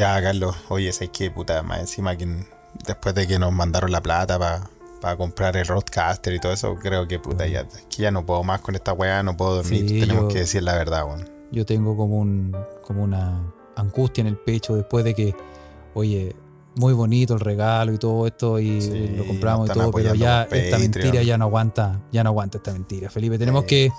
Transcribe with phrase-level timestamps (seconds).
[0.00, 1.62] Ya, Carlos, oye, ¿sabes qué puta?
[1.62, 2.26] Más encima que
[2.86, 4.38] después de que nos mandaron la plata
[4.98, 8.42] para comprar el roadcaster y todo eso, creo que puta, ya, que ya no puedo
[8.42, 10.00] más con esta weá, no puedo dormir.
[10.00, 11.28] Tenemos que decir la verdad, weón.
[11.52, 15.36] Yo tengo como un como una angustia en el pecho después de que,
[15.92, 16.34] oye,
[16.76, 20.78] muy bonito el regalo y todo esto y lo compramos y todo, pero ya esta
[20.78, 23.10] mentira ya no aguanta, ya no aguanta esta mentira.
[23.10, 23.92] Felipe, tenemos que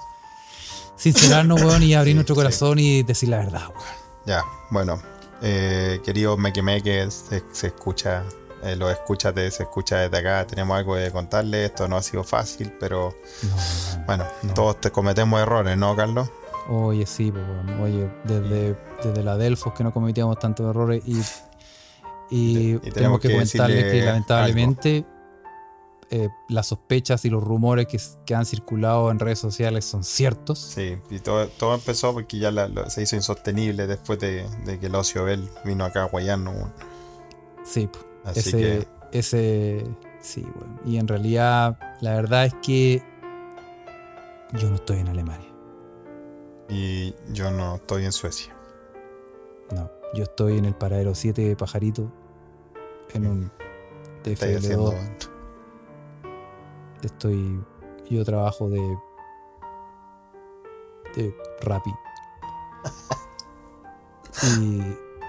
[0.96, 4.02] sincerarnos, weón, y abrir nuestro corazón y decir la verdad, weón.
[4.26, 5.00] Ya, bueno,
[5.42, 8.24] eh, querido Meque Meque, se, se escucha,
[8.64, 12.24] eh, lo escucha, se escucha desde acá, tenemos algo que contarle, esto no ha sido
[12.24, 13.16] fácil, pero
[14.06, 16.30] bueno, todos te cometemos errores, ¿no, Carlos?
[16.70, 17.44] Oye, sí, pues,
[17.82, 21.22] oye, desde, desde la Delfos que no cometíamos tantos errores y,
[22.30, 25.06] y, tenemos, que, comentarles que lamentablemente
[26.14, 30.60] eh, las sospechas y los rumores que, han circulado en redes sociales son ciertos.
[30.60, 32.52] Sí, y todo, todo empezó porque ya
[32.90, 36.74] se hizo insostenible después de, que el Ocio Bell vino acá a Guayano.
[37.64, 37.90] Sí,
[38.36, 39.86] ese, ese,
[40.20, 40.80] sí, bueno.
[40.86, 43.02] Y en realidad, la verdad es que
[44.60, 45.48] yo no estoy en Alemania.
[46.68, 48.54] Y yo no estoy en Suecia.
[49.74, 52.12] No, yo estoy en el paradero 7 de Pajarito,
[53.14, 53.52] en un
[54.26, 55.31] TFL2
[57.04, 57.64] estoy.
[58.10, 58.98] Yo trabajo de.
[61.16, 61.92] de Rappi.
[64.60, 64.82] y,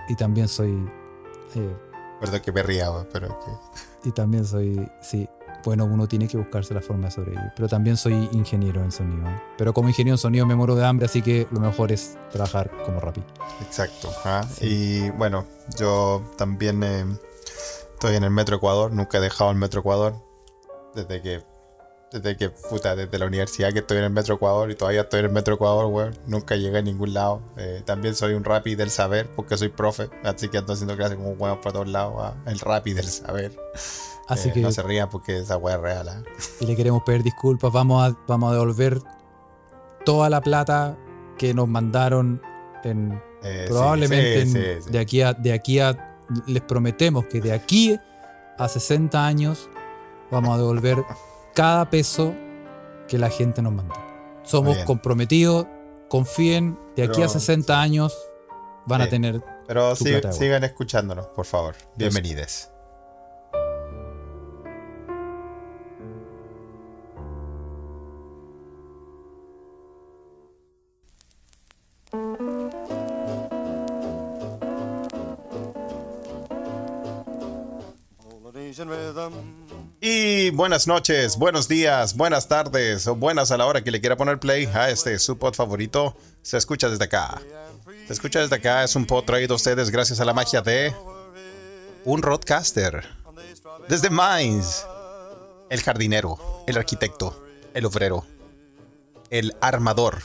[0.09, 0.89] y también soy.
[1.55, 1.77] Eh,
[2.21, 2.63] Perdón que me
[3.13, 4.09] pero que.
[4.09, 4.89] Y también soy.
[5.01, 5.29] Sí.
[5.65, 7.53] Bueno, uno tiene que buscarse la forma de sobrevivir.
[7.55, 9.29] Pero también soy ingeniero en sonido.
[9.57, 12.71] Pero como ingeniero en sonido me muero de hambre, así que lo mejor es trabajar
[12.85, 13.23] como Rappi.
[13.61, 14.11] Exacto.
[14.25, 14.45] ¿ah?
[14.61, 15.47] Y bueno,
[15.79, 17.07] yo también eh,
[17.95, 18.93] estoy en el Metro Ecuador.
[18.93, 20.15] Nunca he dejado el Metro Ecuador.
[20.95, 21.43] Desde que
[22.13, 25.21] desde que, puta, desde la universidad que estoy en el Metro Ecuador y todavía estoy
[25.21, 26.19] en el Metro Ecuador, weón.
[26.27, 27.41] Nunca llegué a ningún lado.
[27.57, 30.11] Eh, también soy un rapi del saber porque soy profe.
[30.23, 32.15] Así que ando haciendo clases como weón para todos lados.
[32.19, 33.59] Ah, el rapi del saber.
[34.29, 34.61] Así eh, que.
[34.61, 36.09] No se rían porque esa weá es real.
[36.09, 36.23] ¿ah?
[36.61, 37.73] Y le queremos pedir disculpas.
[37.73, 39.01] Vamos a, vamos a devolver
[40.05, 40.99] toda la plata
[41.39, 42.43] que nos mandaron
[42.85, 43.21] en.
[43.43, 45.33] Eh, probablemente de aquí a.
[45.33, 46.19] De aquí a.
[46.47, 47.99] Les prometemos que de aquí
[48.59, 49.69] a 60 años
[50.31, 51.05] vamos a devolver
[51.55, 52.35] cada peso
[53.09, 53.95] que la gente nos manda.
[54.43, 55.67] Somos comprometidos,
[56.09, 58.17] confíen, de aquí a 60 años
[58.87, 59.43] van a tener.
[59.67, 61.75] Pero sigan escuchándonos, por favor.
[61.97, 62.72] Bienvenidos.
[80.63, 84.39] Buenas noches, buenos días, buenas tardes o buenas a la hora que le quiera poner
[84.39, 86.17] play a este su pod favorito.
[86.41, 87.43] Se escucha desde acá.
[88.07, 88.85] Se escucha desde acá.
[88.85, 90.95] Es un pod traído a ustedes gracias a la magia de
[92.05, 93.05] un roadcaster.
[93.89, 94.87] Desde Mainz.
[95.69, 98.25] El jardinero, el arquitecto, el obrero,
[99.31, 100.23] el armador,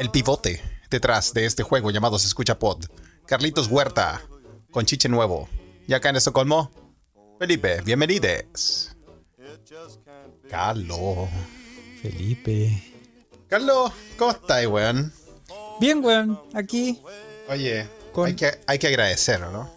[0.00, 0.60] el pivote
[0.90, 2.86] detrás de este juego llamado Se Escucha Pod.
[3.26, 4.22] Carlitos Huerta,
[4.72, 5.48] con chiche nuevo.
[5.86, 6.72] Y acá en Estocolmo,
[7.38, 8.96] Felipe, bienvenidos.
[10.50, 11.28] Carlos.
[12.02, 12.82] Felipe.
[13.46, 15.12] Carlos, ¿cómo estás, weón?
[15.80, 17.00] Bien, weón, aquí.
[17.48, 19.70] Oye, hay, que, hay que agradecer, ¿no?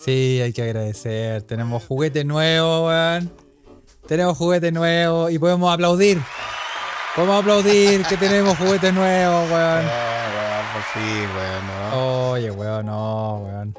[0.00, 1.42] Sí, hay que agradecer.
[1.42, 3.32] Tenemos juguete nuevo, weón.
[4.08, 6.20] Tenemos juguete nuevo y podemos aplaudir.
[7.14, 9.86] Podemos aplaudir que tenemos juguete nuevo, weón.
[9.86, 11.92] Oh, weón, por fin, weón.
[11.94, 13.74] Oye, weón, no, weón.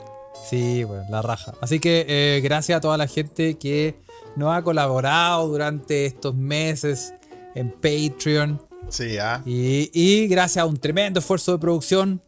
[0.53, 1.56] Sí, bueno, la raja.
[1.62, 3.96] Así que eh, gracias a toda la gente que
[4.36, 7.16] nos ha colaborado durante estos meses
[7.56, 8.62] en Patreon.
[8.88, 9.41] Sí, ¿ah?
[9.46, 12.22] y, gracias a un tremendo esfuerzo de producción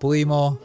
[0.00, 0.58] pudimos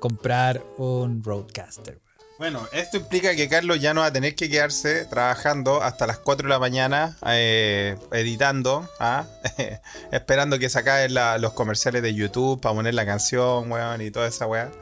[0.00, 2.00] comprar un Roadcaster.
[2.40, 6.18] Bueno, esto implica que Carlos ya no va a tener que quedarse trabajando hasta las
[6.18, 9.24] 4 de la mañana eh, editando, ¿ah?
[10.10, 14.26] esperando que se acaben los comerciales de YouTube para poner la canción, weón, y toda
[14.26, 14.72] esa weá.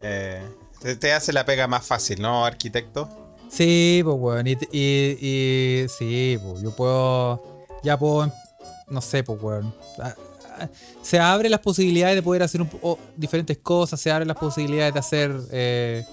[0.00, 0.40] Eh,
[0.84, 3.08] te, hace la pega más fácil, ¿no, arquitecto?
[3.48, 4.46] Sí, pues, weón.
[4.46, 7.66] Y, y, sí, pues, yo puedo.
[7.82, 8.32] Ya puedo.
[8.88, 9.74] No sé, pues, weón.
[9.98, 10.14] Ah,
[10.58, 10.68] ah,
[11.02, 12.62] se abren las posibilidades de poder hacer
[13.16, 16.04] diferentes cosas, se abren las posibilidades de hacer eh,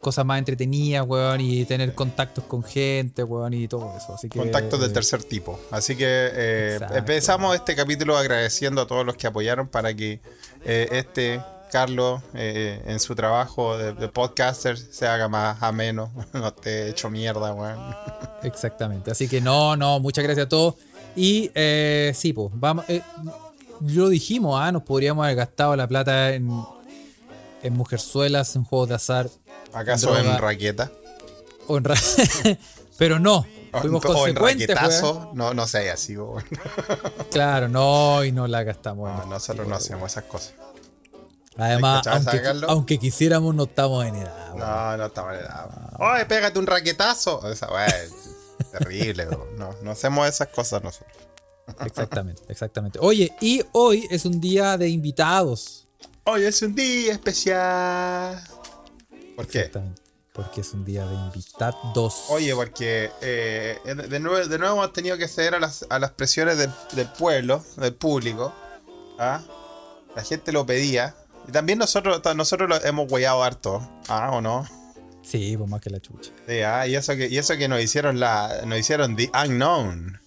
[0.00, 4.14] cosas más entretenidas, weón, y tener contactos con gente, weón, y todo eso.
[4.14, 5.58] Así que, contactos del tercer tipo.
[5.70, 10.20] Así que eh, empezamos este capítulo agradeciendo a todos los que apoyaron para que
[10.64, 11.40] eh, este
[11.70, 17.52] Carlos eh, en su trabajo de, podcaster se haga más ameno, no esté hecho mierda,
[17.54, 17.78] weón.
[18.42, 19.10] Exactamente.
[19.10, 20.74] Así que no, no, muchas gracias a todos.
[21.16, 22.84] Y eh, sí, pues, vamos.
[22.88, 23.02] Eh,
[23.86, 24.70] lo dijimos, ¿ah?
[24.72, 26.50] nos podríamos haber gastado la plata en,
[27.62, 29.30] en mujerzuelas, en juegos de azar.
[29.72, 30.90] ¿Acaso en, raqueta?
[31.66, 31.84] O en
[32.98, 33.46] Pero no.
[33.72, 34.34] Fuimos o en.
[35.34, 36.16] No, no sé, así.
[37.30, 39.10] claro, no, y no la gastamos.
[39.16, 40.54] No, nosotros no hacemos esas cosas.
[41.60, 42.06] Además,
[42.68, 44.54] aunque, quisiéramos, no estamos en edad.
[44.54, 45.70] No, no estamos en edad.
[45.98, 47.50] Oye, pégate un raquetazo.
[47.50, 47.68] Esa,
[48.72, 49.26] terrible,
[49.56, 51.30] no, no hacemos esas cosas nosotros.
[51.86, 52.98] Exactamente, exactamente.
[53.00, 55.86] Oye, y hoy es un día de invitados.
[56.24, 58.42] Hoy es un día especial.
[59.36, 59.70] ¿Por qué?
[60.32, 62.24] Porque es un día de invitados.
[62.28, 66.12] Oye, porque eh, de, nuevo, de nuevo hemos tenido que ceder a las, a las
[66.12, 68.52] presiones del, pueblo, del público.
[69.18, 69.42] ¿ah?
[70.14, 71.14] La gente lo pedía.
[71.48, 73.88] Y también nosotros, nosotros lo hemos huellado harto.
[74.08, 74.30] ¿Ah?
[74.32, 74.66] ¿O no?
[75.22, 76.30] Sí, pues más que la chucha.
[76.48, 78.62] Sí, ah, y eso que, y eso que nos hicieron la.
[78.66, 80.20] Nos hicieron The Unknown.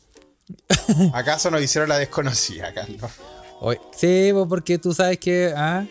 [1.14, 3.12] ¿Acaso nos hicieron la desconocida, Carlos?
[3.96, 5.54] sí, pues porque tú sabes que.
[5.56, 5.86] Ah,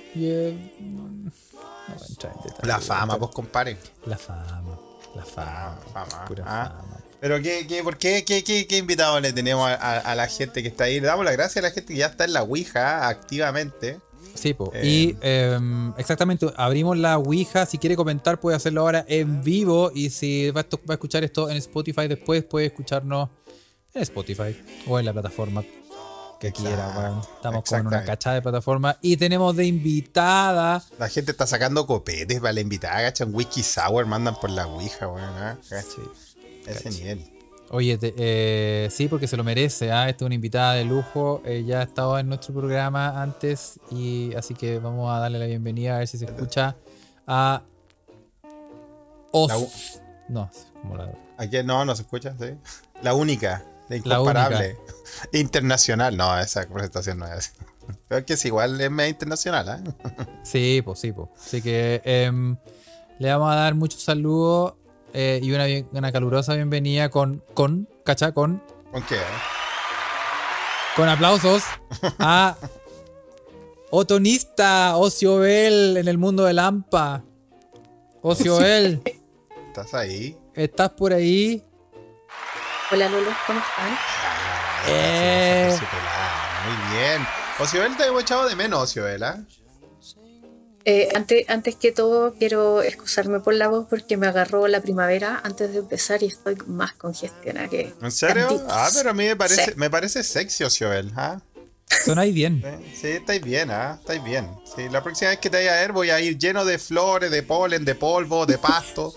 [2.62, 3.76] la fama, pues compare.
[4.06, 4.62] La fama,
[5.14, 5.78] la fama.
[5.92, 6.74] fama pura ah.
[6.78, 7.02] fama.
[7.22, 10.84] Pero ¿qué, qué, por qué, qué, qué, invitado le tenemos a, la gente que está
[10.84, 10.98] ahí?
[10.98, 14.00] Le damos las gracias a la gente que ya está en la Ouija activamente.
[14.34, 14.70] Sí, pues.
[14.82, 17.66] y em, exactamente, abrimos la Ouija.
[17.66, 19.92] Si quiere comentar, puede hacerlo ahora en vivo.
[19.94, 23.28] Y si va a escuchar esto en Spotify después, puede escucharnos
[23.94, 24.56] en Spotify
[24.86, 25.62] o en la plataforma
[26.42, 30.82] que quiera, Estamos con una cachada de plataforma y tenemos de invitada.
[30.98, 33.28] La gente está sacando copetes para la invitada, ¿cachai?
[33.28, 35.56] Un whisky sour mandan por la Ouija, weón, ¿ah?
[36.66, 37.31] Ese nivel.
[37.72, 39.90] Oye, eh, sí, porque se lo merece.
[39.90, 40.06] ¿ah?
[40.06, 41.42] Esta es una invitada de lujo.
[41.64, 43.80] ya ha estado en nuestro programa antes.
[43.90, 46.76] y Así que vamos a darle la bienvenida a ver si se escucha
[47.26, 47.62] a
[49.30, 50.00] Os.
[50.28, 50.50] No,
[50.82, 51.12] como la.
[51.38, 52.54] Aquí no, no se escucha, sí.
[53.02, 53.64] La única.
[53.88, 54.76] Incomparable.
[55.32, 56.14] Internacional.
[56.14, 57.54] No, esa presentación no es.
[58.06, 60.12] Pero que es igual, es medio internacional, ¿eh?
[60.42, 61.28] Sí, pues sí, pues.
[61.42, 62.54] Así que em,
[63.18, 64.74] le vamos a dar muchos saludos
[65.12, 68.32] eh, y una, una, calurosa bienvenida con, con, ¿cacha?
[68.32, 68.62] Con.
[68.90, 69.16] ¿Con qué?
[69.16, 69.38] Eh?
[70.96, 71.62] Con aplausos
[72.18, 72.56] a
[73.90, 77.24] Otonista, Ociobel en el mundo del AMPA.
[78.22, 79.02] Ociobel.
[79.68, 80.38] ¿Estás ahí?
[80.54, 81.62] ¿Estás por ahí?
[82.90, 83.98] Hola Lolo, ¿cómo están?
[84.88, 85.78] Eh.
[86.66, 87.26] Muy bien.
[87.58, 89.38] Ociobel te he echado de menos, Ociobel, ¿ah?
[90.84, 95.40] Eh, antes, antes que todo, quiero excusarme por la voz porque me agarró la primavera
[95.44, 97.92] antes de empezar y estoy más congestionada que.
[98.00, 98.64] ¿En serio?
[98.68, 101.12] Ah, pero a mí me parece, me parece sexy, Ociobel.
[101.16, 101.40] ¿ah?
[102.04, 102.62] Sonáis bien.
[103.00, 103.98] Sí, estáis bien, ¿ah?
[104.00, 104.48] Estáis bien.
[104.74, 107.30] Sí, la próxima vez que te vaya a ver voy a ir lleno de flores,
[107.30, 109.14] de polen, de polvo, de pasto.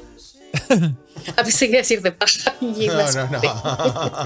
[1.38, 2.56] A veces que decir de paja.
[2.62, 3.42] Y no, no, no.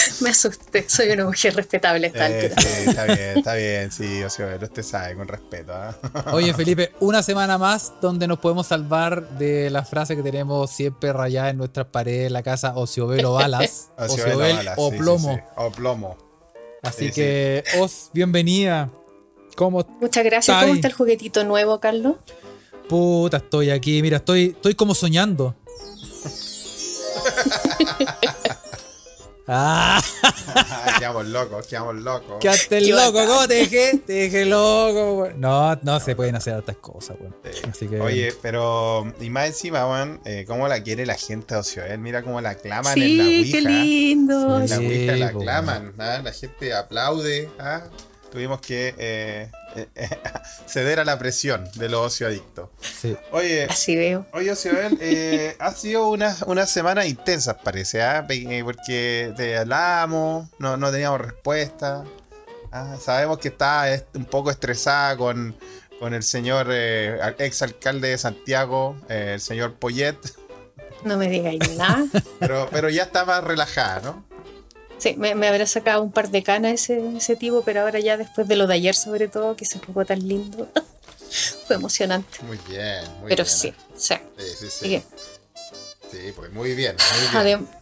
[0.20, 0.88] me asusté.
[0.88, 3.92] Soy una mujer respetable esta eh, Sí, está bien, está bien.
[3.92, 5.72] Sí, Ociobelo, usted sabe, con respeto.
[5.74, 5.94] ¿ah?
[6.32, 11.12] Oye, Felipe, una semana más donde nos podemos salvar de la frase que tenemos siempre
[11.12, 13.90] rayada en nuestras paredes en la casa: Ociobelo balas.
[13.96, 15.40] Ociobel o plomo.
[15.56, 16.18] O plomo.
[16.82, 18.90] Así que, Os, bienvenida.
[19.56, 20.62] ¿Cómo Muchas gracias.
[20.62, 22.16] ¿Cómo está el juguetito nuevo, Carlos?
[22.88, 24.00] Puta, estoy aquí.
[24.00, 25.54] Mira, estoy, estoy como soñando.
[29.50, 30.02] Ah.
[30.98, 32.38] quedamos locos, quedamos locos.
[32.40, 33.98] Quedaste el loco, ¿cómo te dejé?
[33.98, 37.16] Te dejé loco, No, no se pueden hacer otras cosas.
[37.68, 38.00] Así que...
[38.00, 41.98] Oye, pero, y más encima, weón, eh, cómo la quiere la gente de Ocioel.
[41.98, 43.52] Mira cómo la claman en la Ouija.
[43.52, 44.60] qué lindo.
[44.60, 46.20] en la Ouija la claman, ¿ah?
[46.22, 47.82] la gente aplaude, ¿ah?
[48.30, 49.50] Tuvimos que eh,
[50.66, 52.68] ceder a la presión de los ocioadictos.
[52.80, 53.16] Sí.
[53.32, 54.26] Oye, así veo.
[54.32, 58.26] Oye, Ociobel, eh, ha sido una, una semana intensa, parece, ¿ah?
[58.64, 62.04] porque te hablamos, no, no teníamos respuesta.
[62.72, 62.96] ¿ah?
[63.00, 65.56] Sabemos que está un poco estresada con,
[65.98, 70.16] con el señor eh, ex alcalde de Santiago, eh, el señor Poyet.
[71.04, 72.06] No me digáis nada.
[72.38, 74.29] pero, pero ya está más relajada, ¿no?
[75.00, 78.18] Sí, me, me, habrá sacado un par de canas ese, ese tipo, pero ahora ya
[78.18, 80.68] después de lo de ayer sobre todo, que se jugó tan lindo,
[81.66, 82.38] fue emocionante.
[82.42, 83.56] Muy bien, muy pero bien.
[83.56, 83.74] sí, ¿eh?
[83.96, 84.14] sí.
[84.38, 85.02] Sí, sí,
[86.10, 86.32] sí.
[86.36, 86.96] pues muy bien.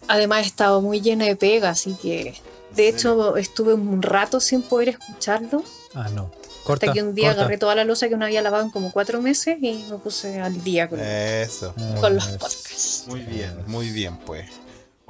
[0.06, 2.34] además he estado muy llena de pega, así que
[2.76, 5.64] de hecho estuve un rato sin poder escucharlo.
[5.94, 6.30] Ah, no.
[6.62, 8.92] Corta, hasta que un día agarré toda la losa que no había lavado en como
[8.92, 11.74] cuatro meses y me puse al día con, Eso.
[12.00, 13.04] con los podcasts.
[13.06, 14.48] Muy bien, muy bien, pues.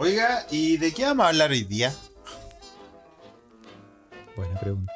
[0.01, 1.93] Oiga, ¿y de qué vamos a hablar hoy día?
[4.37, 4.93] Buena pregunta.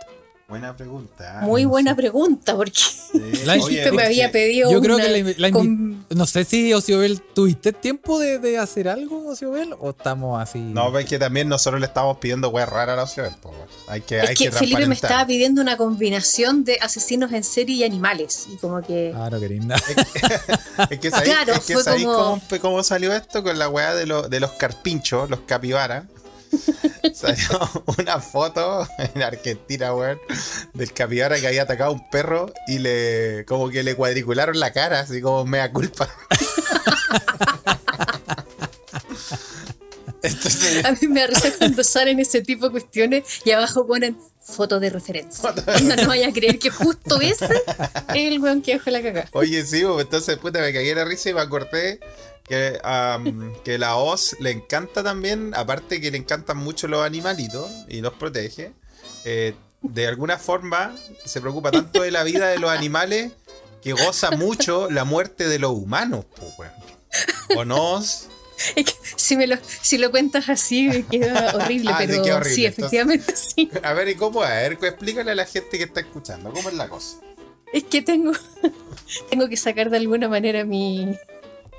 [0.46, 1.40] Buena pregunta.
[1.42, 2.80] Muy buena pregunta, porque
[3.92, 4.70] me había pedido.
[4.70, 9.74] Yo creo que la, No sé si Ociobel, ¿tuviste tiempo de, hacer algo, Ociobel?
[9.78, 10.58] ¿O estamos así?
[10.58, 13.32] No, es que también nosotros le estamos pidiendo weas raras a Ociobel.
[13.88, 17.76] Hay que, es hay que, Felipe me estaba pidiendo una combinación de asesinos en serie
[17.76, 18.46] y animales.
[18.52, 19.10] Y como que.
[19.14, 19.76] Claro, qué linda.
[20.90, 24.40] es que sabéis, claro, es que cómo, cómo, salió esto con la wea de, de
[24.40, 26.04] los carpinchos, los capibaras.
[27.14, 30.18] Salió una foto en Argentina, weón,
[30.74, 34.72] del capibara que había atacado a un perro y le como que le cuadricularon la
[34.72, 36.08] cara, así como mea culpa.
[40.84, 44.90] A mí me risa cuando salen ese tipo de cuestiones y abajo ponen foto de
[44.90, 45.52] referencia.
[45.82, 47.62] No, no vaya a creer que justo ese es
[48.14, 49.28] el weón que dejó la caga.
[49.32, 51.98] Oye, sí, entonces puta, me cagué la risa y me acordé
[52.44, 52.78] que,
[53.64, 58.14] que la Oz le encanta también, aparte que le encantan mucho los animalitos y los
[58.14, 58.72] protege,
[59.24, 60.94] eh, de alguna forma
[61.24, 63.32] se preocupa tanto de la vida de los animales
[63.82, 66.24] que goza mucho la muerte de los humanos,
[66.56, 66.70] pues,
[67.56, 68.02] ¿O no?
[69.16, 73.70] si, me lo, si lo cuentas así me queda horrible, ah, pero sí, efectivamente sí.
[73.82, 74.42] A ver, ¿y cómo?
[74.42, 77.18] A ver, explícale a la gente que está escuchando, ¿cómo es la cosa?
[77.72, 78.32] Es que tengo,
[79.30, 81.16] tengo que sacar de alguna manera mi,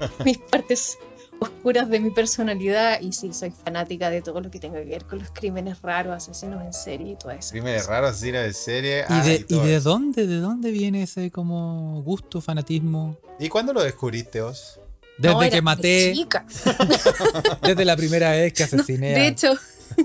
[0.26, 0.98] mis partes
[1.40, 5.06] oscuras de mi personalidad y sí, soy fanática de todo lo que tenga que ver
[5.06, 7.52] con los crímenes raros, asesinos en serie y todo eso.
[7.52, 9.00] Crímenes raros, asesinos en serie.
[9.02, 13.18] ¿Y, ah, de, y, de dónde, de dónde viene ese como gusto, fanatismo?
[13.40, 14.80] ¿Y cuándo lo descubriste vos?
[15.18, 16.14] Desde que maté.
[17.62, 19.14] desde la primera vez que asesiné.
[19.14, 19.54] De hecho.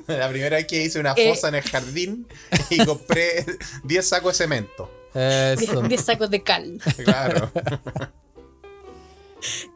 [0.07, 2.27] La primera vez que hice una eh, fosa en el jardín
[2.69, 3.47] y compré
[3.85, 4.91] 10 sacos de cemento.
[5.15, 6.79] 10 sacos de cal.
[7.05, 7.51] Claro.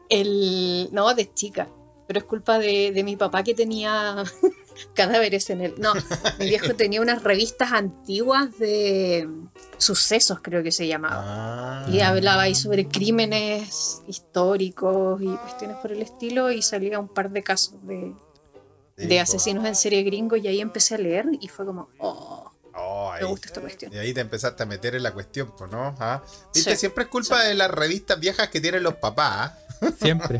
[0.09, 1.69] El, no, de chica.
[2.07, 4.23] Pero es culpa de, mi papá que tenía
[4.93, 5.75] cadáveres en él.
[5.77, 5.93] No,
[6.37, 9.27] mi viejo tenía unas revistas antiguas de
[9.77, 11.85] sucesos, creo que se llamaba.
[11.85, 11.89] Ah.
[11.89, 16.51] Y hablaba ahí sobre crímenes históricos y cuestiones por el estilo.
[16.51, 18.13] Y salía un par de casos de,
[18.97, 20.39] de asesinos en serie gringos.
[20.43, 22.42] Y ahí empecé a leer y fue como, oh.
[22.75, 23.93] Oh me gusta esta cuestión.
[23.93, 25.95] Y ahí te empezaste a meter en la cuestión, pues, ¿no?
[25.99, 26.21] ¿Ah?
[26.53, 26.75] ¿Viste?
[26.75, 29.51] Siempre es culpa de las revistas viejas que tienen los papás.
[29.81, 29.91] ¿ah?
[30.01, 30.39] Siempre.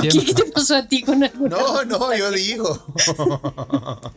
[0.00, 1.56] ¿Qué te pasó a ti con alguna?
[1.56, 2.84] No, no, yo digo.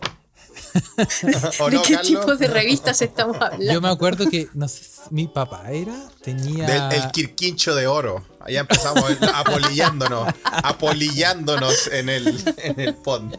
[0.97, 3.73] ¿De qué tipo de revistas estamos hablando?
[3.73, 6.89] Yo me acuerdo que, no sé, mi papá era, tenía...
[6.89, 8.25] el Quirquincho de Oro.
[8.39, 13.37] Allá empezamos apolillándonos, apolillándonos en el, en el pond.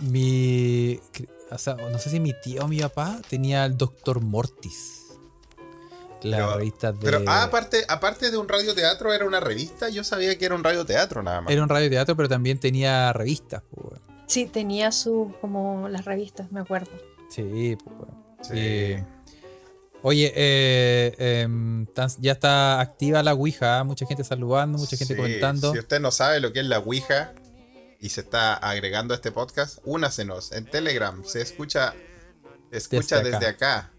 [0.00, 1.00] mi,
[1.50, 5.02] o sea, no sé si mi tío o mi papá tenía el Doctor Mortis.
[6.22, 6.98] La revista de.
[6.98, 9.88] Pero ah, aparte, aparte de un radioteatro, ¿era una revista?
[9.90, 11.52] Yo sabía que era un radioteatro nada más.
[11.52, 13.62] Era un radioteatro, pero también tenía revistas.
[13.70, 15.34] Pues, sí, tenía su.
[15.40, 16.90] como las revistas, me acuerdo.
[17.28, 18.10] Sí, pues.
[18.42, 18.96] Sí.
[20.02, 21.86] Oye, eh, em,
[22.18, 25.72] ya está activa la Ouija, mucha gente saludando, mucha gente comentando.
[25.72, 27.34] Si usted no sabe lo que es la Ouija
[28.00, 31.94] y se está agregando a este podcast, únasenos en Telegram, se escucha,
[32.70, 33.90] escucha desde, acá.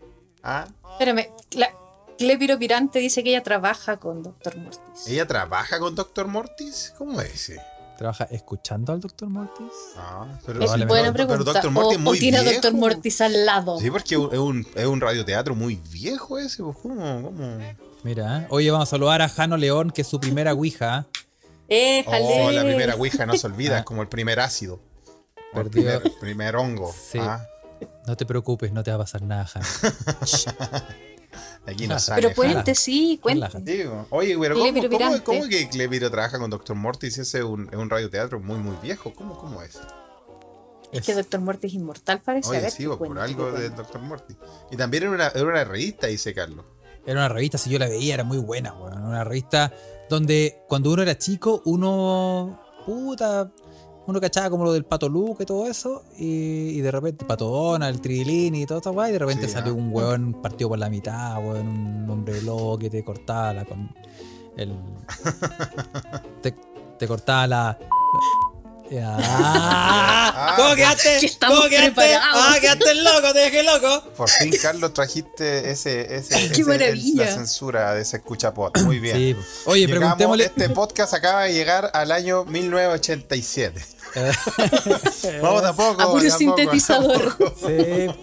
[0.43, 0.67] ¿Ah?
[0.93, 1.69] Espérame, la,
[2.17, 5.07] Clepiro Pirante dice que ella trabaja con Doctor Mortis.
[5.07, 6.93] ¿Ella trabaja con Doctor Mortis?
[6.97, 7.53] ¿Cómo es?
[7.97, 9.67] ¿Trabaja escuchando al Doctor Mortis?
[9.97, 11.39] Ah, pero, es buena pregunta.
[11.39, 13.79] Pero Doctor Mortis o, muy tiene a Doctor Mortis al lado.
[13.79, 16.63] Sí, porque es un, es un radioteatro muy viejo ese.
[16.63, 17.21] Pues, ¿Cómo?
[17.23, 17.59] ¿Cómo?
[18.03, 18.47] Mira, ¿eh?
[18.49, 21.07] oye, vamos a saludar a Jano León, que es su primera Ouija.
[21.69, 23.86] Eh, oh, la primera Ouija no se olvida, es ah.
[23.86, 24.79] como el primer ácido.
[25.53, 26.93] El primer, primer, hongo.
[26.93, 27.19] Sí.
[27.19, 27.45] Ah.
[28.05, 29.50] No te preocupes, no te va a pasar nada.
[31.65, 32.21] Aquí no sale.
[32.21, 33.89] Pero cuente, sí, cuente.
[34.09, 37.17] Oye, pero ¿cómo, cómo, que Cleviro trabaja con Doctor Mortis?
[37.17, 39.13] Ese es un, es un radioteatro muy, muy viejo.
[39.13, 39.77] ¿Cómo, cómo es?
[40.91, 42.50] Es que Doctor Mortis es inmortal, parece.
[42.50, 44.38] Oye, sí, por algo de Doctor Mortis.
[44.71, 46.65] Y también era una, era una revista, dice Carlos.
[47.05, 49.74] Era una revista, si yo la veía, era muy buena, Una revista
[50.09, 52.61] donde cuando uno era chico, uno.
[52.85, 53.51] Puta
[54.07, 58.01] uno cachaba como lo del Pato Luke y todo eso, y, de repente Pato el
[58.01, 61.67] Trilini y todo eso, y de repente salió un hueón partido por la mitad, weón,
[61.67, 63.93] un hombre loco que te cortaba la con
[64.55, 64.73] el.
[66.41, 66.55] te,
[66.97, 67.79] te cortaba la.
[69.03, 71.32] Ah, ¿Cómo quedaste?
[71.46, 72.15] ¿Cómo quedaste?
[72.15, 74.03] Ah, quedaste loco, te dejé loco.
[74.15, 77.25] Por fin, Carlos, trajiste ese, ese, Qué maravilla.
[77.25, 78.77] la censura de ese escucha pod.
[78.84, 79.17] Muy bien.
[79.17, 79.36] Sí.
[79.65, 80.46] Oye, preguntémosle.
[80.46, 83.86] Este podcast acaba de llegar al año 1987.
[85.41, 86.01] Vamos a poco.
[86.01, 87.38] A puro sintetizador.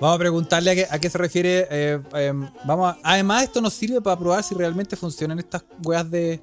[0.00, 1.66] Vamos a preguntarle a qué, se refiere.
[1.70, 6.40] Eh, em, vamos además, esto nos sirve para probar si realmente funcionan estas weas de,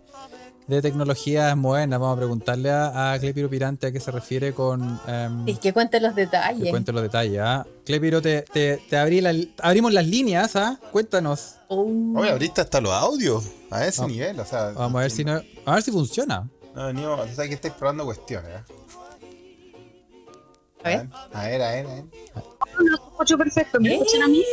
[0.67, 1.97] de tecnología moderna.
[1.97, 4.99] Vamos a preguntarle a, a Clepiro Pirante a qué se refiere con.
[5.07, 6.63] Um, y que cuente los detalles.
[6.63, 7.39] Que cuente los detalles.
[7.41, 7.65] ¿ah?
[7.85, 10.79] Clepiro, te, te, te abrí la, abrimos las líneas, ¿ah?
[10.91, 11.55] Cuéntanos.
[11.67, 12.13] Oh.
[12.15, 14.39] Oye, abriste hasta los audios a ese nivel.
[14.39, 16.49] O sea, vamos a ver, si no, a ver si funciona.
[16.73, 18.51] No, ni o sea, que estáis probando cuestiones.
[18.51, 18.63] ¿eh?
[20.83, 21.07] A ver.
[21.33, 22.05] A ver, a ver, a ver.
[22.77, 24.43] No escucho perfecto, ¿me escuchan a mí?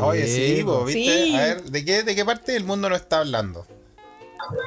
[0.00, 1.36] Oye, sí, vos, ¿viste?
[1.36, 3.64] A ver, ¿de qué, ¿de qué parte del mundo no está hablando?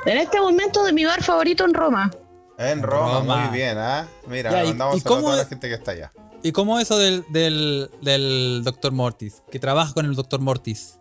[0.06, 2.12] En este momento de mi bar favorito en Roma.
[2.58, 4.08] En Roma, muy bien, ¿ah?
[4.28, 6.12] Mira, mandamos a toda la gente que está allá.
[6.44, 8.92] ¿Y cómo eso del, del, del Dr.
[8.92, 9.44] Mortis?
[9.52, 10.40] Que trabaja con el Dr.
[10.40, 11.00] Mortis.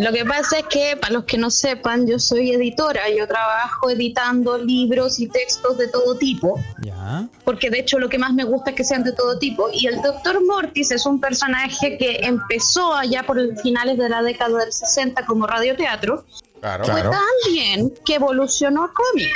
[0.00, 3.08] Lo que pasa es que, para los que no sepan, yo soy editora.
[3.10, 6.60] Yo trabajo editando libros y textos de todo tipo.
[6.82, 7.28] Ya.
[7.44, 9.68] Porque de hecho lo que más me gusta es que sean de todo tipo.
[9.72, 10.44] Y el Dr.
[10.44, 15.46] Mortis es un personaje que empezó allá por finales de la década del 60 como
[15.46, 16.24] radioteatro.
[16.62, 19.32] Claro, fue tan bien que evolucionó a cómic.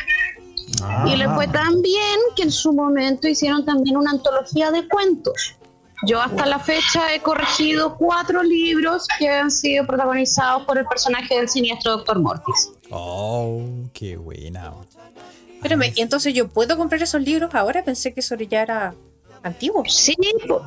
[1.06, 5.56] Y le fue tan bien que en su momento hicieron también una antología de cuentos.
[6.06, 11.34] Yo hasta la fecha he corregido cuatro libros que han sido protagonizados por el personaje
[11.36, 12.70] del siniestro Doctor Mortis.
[12.90, 13.60] Oh,
[13.92, 14.74] qué buena.
[15.56, 17.82] Espérame, ¿y entonces yo puedo comprar esos libros ahora?
[17.82, 18.94] Pensé que eso ya era
[19.46, 19.82] antiguo.
[19.86, 20.14] Sí,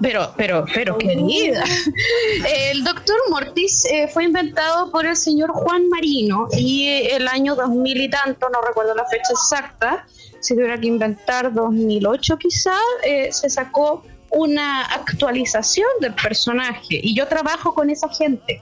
[0.02, 1.64] pero, pero, pero, querida.
[2.72, 7.56] El doctor Mortis eh, fue inventado por el señor Juan Marino y eh, el año
[7.56, 10.06] 2000 y tanto, no recuerdo la fecha exacta,
[10.40, 17.28] si tuviera que inventar 2008 quizá, eh, se sacó una actualización del personaje y yo
[17.28, 18.62] trabajo con esa gente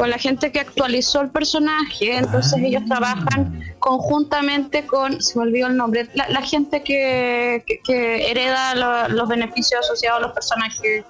[0.00, 2.66] con la gente que actualizó el personaje, entonces ah.
[2.66, 9.28] ellos trabajan conjuntamente con, se me olvidó el nombre, la, gente que, que, hereda los
[9.28, 11.04] beneficios asociados a los personajes.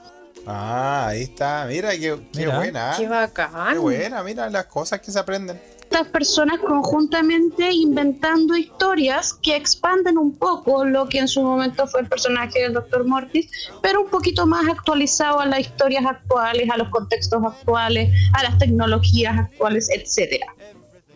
[0.44, 2.94] Ah, ahí está, mira, qué, qué buena.
[2.96, 3.74] Qué bacán.
[3.74, 10.18] Qué buena, mira las cosas que se aprenden estas personas conjuntamente inventando historias que expanden
[10.18, 13.04] un poco lo que en su momento fue el personaje del Dr.
[13.04, 13.50] Mortis,
[13.82, 18.56] pero un poquito más actualizado a las historias actuales, a los contextos actuales, a las
[18.58, 20.46] tecnologías actuales, etcétera.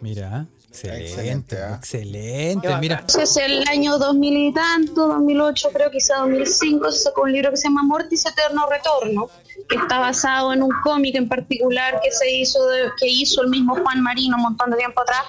[0.01, 0.47] Mira,
[0.83, 2.77] Excelente, excelente, ¿eh?
[2.81, 3.05] mira.
[3.07, 7.57] Es el año 2000 y tanto, 2008, creo quizá 2005, se sacó un libro que
[7.57, 9.31] se llama Mortis Eterno Retorno,
[9.69, 12.59] que está basado en un cómic en particular que se hizo,
[12.99, 15.25] que hizo el mismo Juan Marino un montón de tiempo atrás,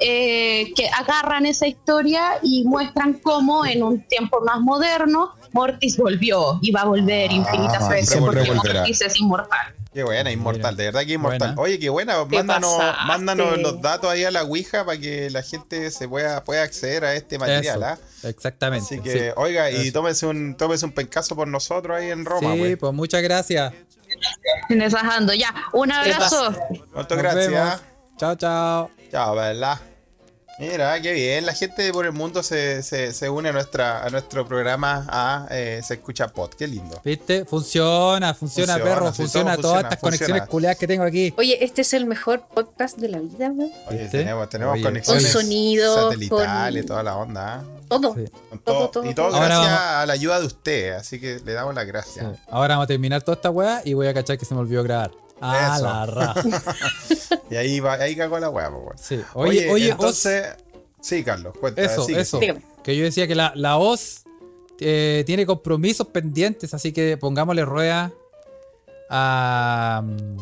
[0.00, 6.58] eh, que agarran esa historia y muestran cómo en un tiempo más moderno Mortis volvió
[6.60, 9.77] y va a volver infinitas ah, veces porque Mortis es inmortal.
[9.92, 11.54] Qué buena, inmortal, de verdad que inmortal.
[11.56, 15.90] Oye, qué buena, mándanos, mándanos los datos ahí a la Ouija para que la gente
[15.90, 17.82] se pueda, pueda acceder a este material.
[17.82, 17.98] ¿ah?
[18.22, 18.94] Exactamente.
[18.94, 22.52] Así que, oiga, y tómese un, tómese un pencazo por nosotros ahí en Roma.
[22.52, 23.72] Sí, pues, pues muchas gracias.
[24.68, 25.54] Ensajando, ya.
[25.72, 26.54] Un abrazo.
[26.94, 27.82] Muchas gracias.
[28.18, 28.90] Chao, chao.
[29.10, 29.78] Chao, ¿verdad?
[30.58, 31.46] Mira, qué bien.
[31.46, 35.80] La gente por el mundo se, se, une a, nuestra, a nuestro programa a eh,
[35.84, 36.50] Se Escucha Pod.
[36.50, 37.00] Qué lindo.
[37.04, 37.44] ¿Viste?
[37.44, 39.12] Funciona, funciona, perro.
[39.12, 41.32] Funciona, todas estas conexiones culeadas que tengo aquí.
[41.36, 43.70] Oye, este es el mejor podcast de la vida, ¿no?
[43.88, 47.62] Oye, tenemos, tenemos conexiones con sonido, satelital y toda la onda.
[47.64, 47.78] ¿eh?
[47.88, 48.16] Todo.
[48.64, 50.92] todo, todo, Y todo gracias a la ayuda de usted.
[50.94, 52.26] Así que le damos las gracias.
[52.50, 54.82] Ahora vamos a terminar toda esta weá y voy a cachar que se me olvidó
[54.82, 55.12] grabar.
[55.40, 56.42] Ah, la raja.
[57.50, 59.00] y ahí, va, ahí cagó la weá, pues.
[59.00, 59.20] Sí.
[59.34, 60.46] Oye, oye, entonces.
[61.00, 61.82] Sí, Carlos, cuenta.
[61.82, 62.40] Eso, eso.
[62.82, 64.24] Que yo decía que la, la OS
[64.80, 68.12] eh, tiene compromisos pendientes, así que pongámosle rueda
[69.10, 70.36] a, mm,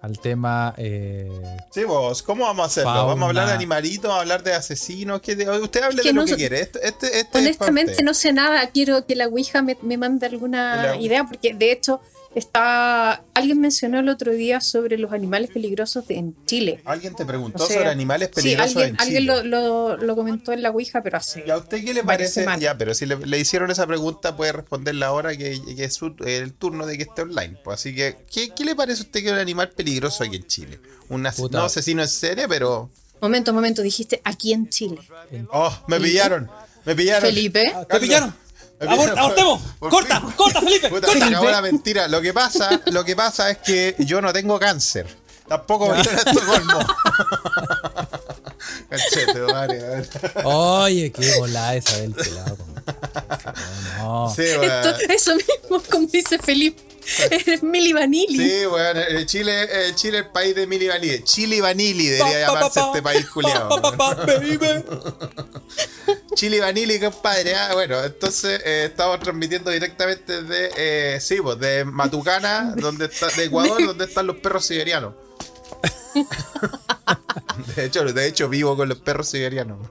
[0.00, 0.74] al tema.
[0.78, 1.30] Eh,
[1.70, 3.06] sí, vos, ¿cómo vamos a hacerlo?
[3.06, 5.20] ¿Vamos a hablar de animalitos, a hablar de asesinos?
[5.20, 6.60] Que usted hable de lo que quiere.
[6.60, 8.66] Este, este, este honestamente, no sé nada.
[8.70, 12.00] Quiero que la Ouija me, me mande alguna idea, porque de hecho
[12.32, 16.80] Está, alguien mencionó el otro día sobre los animales peligrosos en Chile.
[16.84, 19.18] Alguien te preguntó sobre animales peligrosos alguien, en Chile.
[19.18, 21.42] Alguien lo, lo, comentó en la Ouija, pero hace.
[21.44, 22.46] ¿Y a usted qué le parece?
[22.60, 26.86] Ya, pero si le, hicieron esa pregunta, puede responderla ahora que, que es el turno
[26.86, 27.58] de que esté online.
[27.64, 30.36] Pues así que, ¿qué, ¿qué, le parece a usted que es un animal peligroso aquí
[30.36, 30.78] en Chile?
[31.08, 32.90] Un no asesino en serie, pero.
[33.20, 35.00] Momento, momento, dijiste aquí en Chile.
[35.52, 36.48] Oh, me pillaron.
[36.84, 37.22] Me pillaron.
[37.22, 37.74] Felipe.
[37.90, 38.32] ¿Te pillaron?
[38.80, 39.62] ¡Abortemos!
[39.78, 40.22] ¡Corta!
[40.36, 40.88] ¡Corta, Felipe!
[40.88, 41.12] corta.
[41.12, 42.08] Se acabó la mentira.
[42.08, 45.06] Lo que, pasa, lo que pasa es que yo no tengo cáncer.
[45.46, 46.78] Tampoco me en Estocolmo.
[48.88, 50.08] Cachete, vale,
[50.44, 52.56] Oye, qué volada esa del pelado.
[53.98, 54.32] No.
[54.34, 56.89] Sí, Esto, eso mismo, como dice Felipe.
[57.30, 58.36] Eres Mili Vanilli.
[58.36, 61.22] Sí, bueno, Chile, eh, Chile es el país de Mili Vanilli.
[61.24, 63.70] Chile Vanilli debería llamarse este país culiado.
[66.34, 67.54] Chile Vanilli, compadre.
[67.54, 73.28] Ah, bueno, entonces eh, estamos transmitiendo directamente de, eh, sí, pues, de Matucana, donde está,
[73.28, 75.14] de Ecuador, donde están los perros siberianos.
[77.76, 79.88] De hecho, de hecho, vivo con los perros siberianos.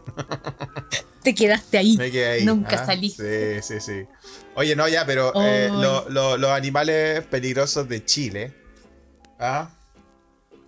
[1.23, 1.97] Te quedaste ahí.
[1.97, 2.45] Me quedé ahí.
[2.45, 3.61] Nunca ah, saliste.
[3.61, 4.07] Sí, sí, sí.
[4.55, 5.69] Oye, no, ya, pero eh,
[6.09, 8.53] los animales peligrosos de Chile.
[9.39, 9.69] ¿ah?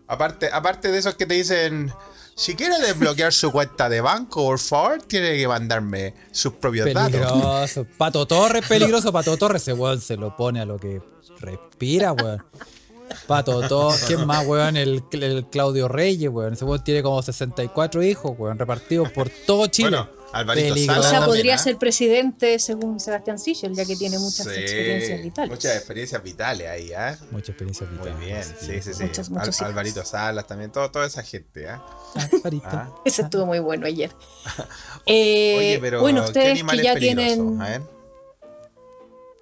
[0.07, 1.91] Aparte, aparte de esos que te dicen.
[2.33, 7.39] Si quiere desbloquear su cuenta de banco, por favor, tiene que mandarme sus propios peligroso.
[7.39, 7.87] datos.
[7.97, 9.11] Pato Torres, peligroso.
[9.11, 11.01] Pato Torres, ese weón se lo pone a lo que
[11.39, 12.43] respira, weón.
[13.27, 14.77] Pato Torres, ¿quién más, weón?
[14.77, 15.03] El,
[15.51, 16.53] Claudio Reyes, weón.
[16.53, 19.97] Ese weón tiene como 64 hijos, weón, repartidos por todo Chile.
[20.33, 21.57] Alvarito O sea, podría ¿ah?
[21.57, 25.51] ser presidente según Sebastián Sichel, ya que tiene muchas experiencias vitales.
[25.51, 27.17] Muchas experiencias vitales ahí, ¿ah?
[27.31, 28.15] Muchas experiencias vitales.
[28.15, 29.63] Muy bien, sí, sí, sí.
[29.63, 31.83] Alvarito Salas también, todo, toda esa gente, ¿ah?
[32.33, 32.67] Alvarito.
[32.71, 32.95] ¿Ah?
[33.05, 34.11] Ese estuvo muy bueno ayer.
[35.05, 37.59] eh, Oye, pero bueno, ustedes que ya tienen.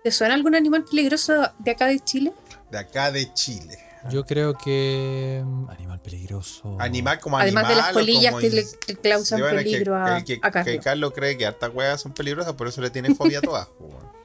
[0.04, 2.34] ¿Te suena algún animal peligroso de acá de Chile?
[2.72, 3.78] De acá de Chile.
[4.10, 5.44] Yo creo que.
[5.46, 6.78] Mm, animal peligroso.
[6.80, 7.84] Animal como Además animal.
[7.84, 11.72] Además de las polillas que le causan peligro a, que, que, Carlos cree que hartas
[11.74, 13.68] huevas son peligrosas, por eso le tiene fobia a todas.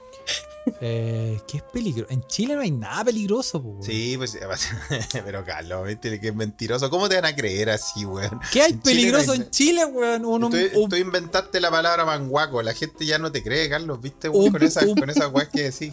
[0.81, 2.11] eh, ¿Qué es peligroso?
[2.13, 4.39] En Chile no hay nada peligroso, Sí, pues,
[5.25, 6.89] pero Carlos, viste que es mentiroso.
[6.89, 8.41] ¿Cómo te van a creer así, weón?
[8.53, 10.25] ¿Qué hay peligroso en Chile, weón?
[10.25, 10.53] Un,
[10.89, 14.85] tú, inventaste la palabra manguaco, la gente ya no te cree, Carlos, viste, con, esas,
[14.85, 15.93] con esas weas que decís.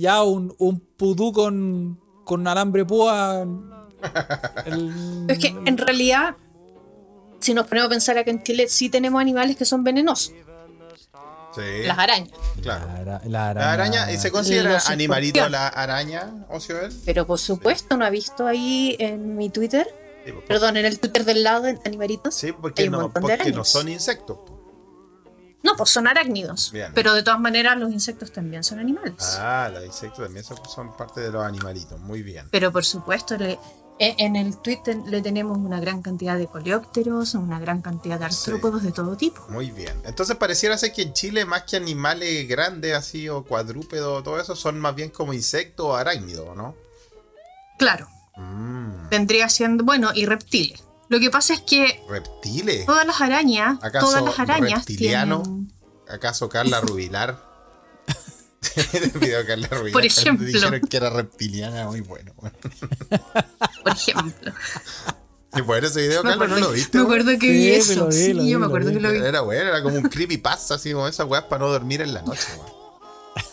[0.00, 3.46] Ya, un, un pudú con con alambre púa.
[5.28, 6.36] Es que en realidad,
[7.40, 10.34] si nos ponemos a pensar acá en Chile, sí tenemos animales que son venenosos.
[11.54, 11.86] Sí.
[11.86, 12.30] Las arañas.
[12.62, 13.18] Claro.
[13.24, 14.12] La, araña.
[14.12, 16.92] ¿y se considera animalito la araña, Ocioel?
[17.06, 19.88] Pero por supuesto, ¿no ha visto ahí en mi Twitter?
[20.22, 22.34] Pues, Perdón, en el Twitter del lado, en animalitos.
[22.34, 24.38] Sí, porque, no, porque no son insectos.
[25.62, 26.72] No, pues son arácnidos.
[26.94, 29.36] Pero de todas maneras los insectos también son animales.
[29.38, 31.98] Ah, los insectos también son, parte de los animalitos.
[32.00, 32.48] Muy bien.
[32.50, 33.58] Pero por supuesto, e,
[33.98, 38.84] en el Twitter le tenemos una gran cantidad de coleópteros, una gran cantidad de artrópodos
[38.84, 39.44] de todo tipo.
[39.48, 40.00] Muy bien.
[40.04, 44.54] Entonces pareciera ser que en Chile más que animales grandes así o cuadrúpedos, todo eso
[44.54, 46.76] son más bien como insectos o arácnidos, ¿no?
[47.78, 48.08] Claro.
[48.36, 49.08] Mm.
[49.10, 50.87] Vendría siendo, bueno, y reptiles.
[51.08, 52.02] Lo que pasa es que.
[52.08, 52.86] ¿Reptiles?
[52.86, 53.78] Todas las arañas.
[54.00, 54.80] todas las arañas.
[54.80, 55.66] Reptiliano?
[56.08, 57.44] ¿Acaso Carla Rubilar?
[59.46, 59.92] Carla Rubilar.
[59.92, 60.46] Por ejemplo.
[60.46, 62.32] Dijeron que era reptiliana, muy bueno.
[63.82, 64.52] Por ejemplo.
[65.54, 66.98] Y bueno, ese video, Carla, ¿no lo viste?
[66.98, 68.12] Me acuerdo que vi eso.
[68.12, 69.18] sí, yo me acuerdo que lo vi.
[69.18, 72.22] Era bueno, era como un creepypasta, así como esas weas para no dormir en la
[72.22, 72.78] noche, weón.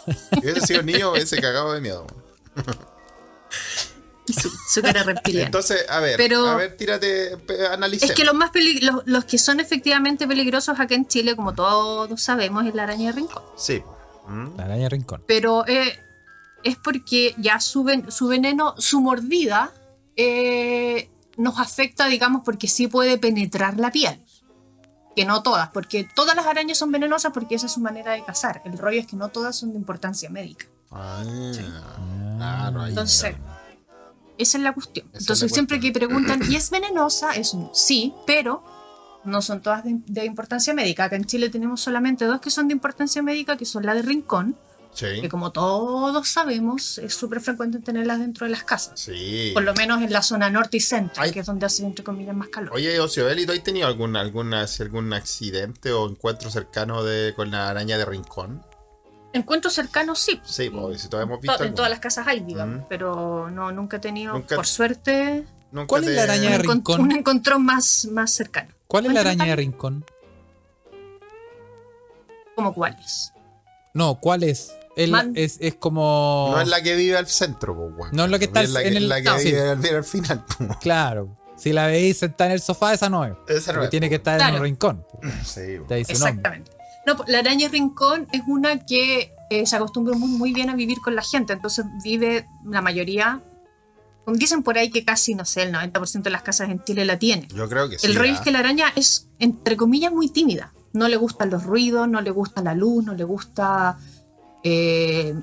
[0.34, 2.06] Si hubiese sido niño, hubiese cagado de miedo,
[2.56, 2.96] weón
[4.34, 5.48] su, cara reptiliana.
[5.48, 7.38] Entonces, a ver, a ver, tírate,
[7.72, 8.12] analicemos.
[8.12, 8.52] Es que los más
[9.06, 13.12] los, que son efectivamente peligrosos acá en Chile, como todos sabemos, es la araña de
[13.14, 13.44] rincón.
[13.58, 13.84] Sí.
[14.28, 14.58] Mm.
[14.58, 15.24] La araña de rincón.
[15.28, 16.00] Pero eh,
[16.64, 19.72] es porque ya su, su, veneno, su mordida,
[20.16, 24.20] eh, nos afecta, digamos, porque sí puede penetrar la piel.
[25.16, 28.24] Que no todas, porque todas las arañas son venenosas porque esa es su manera de
[28.24, 28.62] cazar.
[28.66, 30.66] El rollo es que no todas son de importancia médica.
[30.92, 31.24] Ah,
[32.38, 33.36] claro, Entonces,
[34.38, 35.08] esa es la cuestión.
[35.14, 37.34] Entonces, siempre que preguntan, ¿y es venenosa?
[37.34, 38.64] Es un sí, pero
[39.24, 41.06] no son todas de, importancia médica.
[41.06, 44.02] Acá en Chile tenemos solamente dos que son de importancia médica, que son la de
[44.02, 44.56] rincón,
[44.98, 49.00] que como todos sabemos, es súper frecuente tenerlas dentro de las casas.
[49.00, 49.52] Sí.
[49.54, 52.36] Por lo menos en la zona norte y centro, que es donde hace, entre comillas,
[52.36, 52.72] más calor.
[52.74, 57.70] Oye, Ociobel, ¿tú has tenido algún, alguna, algún accidente o encuentro cercano de, con la
[57.70, 58.64] araña de rincón?
[59.36, 60.40] Encuentros cercanos sí.
[60.46, 61.62] Sí, pues, si todos hemos visto.
[61.62, 62.84] En todas las casas hay, digamos.
[62.84, 62.86] Mm.
[62.88, 65.44] Pero no, nunca he tenido, por suerte.
[65.88, 67.02] ¿Cuál es la araña de rincón?
[67.02, 68.74] Un encontrón más, más cercano.
[68.88, 70.06] ¿Cuál es la araña de rincón?
[72.56, 73.34] ¿Cómo cuál es?
[73.94, 74.72] No, ¿cuál es?
[74.96, 76.52] es, es, como.
[76.54, 78.96] No es la que vive al centro, pues, No es lo que está la en
[78.96, 79.10] el.
[79.10, 80.46] La que vive al, final.
[80.80, 81.38] Claro.
[81.58, 83.34] Si la veis sentada en el sofá, esa no es.
[83.50, 83.90] Esa no es.
[83.90, 85.06] tiene que estar en un rincón.
[85.44, 85.78] Sí.
[85.90, 86.75] Exactamente.
[87.06, 91.02] No, la araña rincón es una que eh, se acostumbra muy, muy bien a vivir
[91.02, 93.42] con la gente, entonces vive la mayoría.
[94.28, 97.20] Dicen por ahí que casi, no sé, el 90% de las casas en Chile la
[97.20, 97.48] tienen.
[97.50, 98.08] Yo creo que sí.
[98.08, 98.44] El rollo es ¿ah?
[98.44, 100.74] que la araña es, entre comillas, muy tímida.
[100.94, 104.00] No le gustan los ruidos, no le gusta la luz, no le gusta
[104.64, 105.36] eh,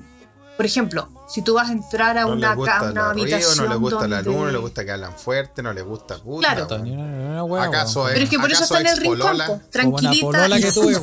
[0.55, 3.57] por ejemplo, si tú vas a entrar a una, una habitación.
[3.57, 6.53] no le gusta la luz, no le gusta que hablan fuerte, no le gusta puta.
[6.53, 7.61] Claro.
[7.61, 9.37] ¿Acaso Pero es que por eso está en el rincón,
[9.71, 10.59] tranquilita.
[10.59, 10.99] que tuve,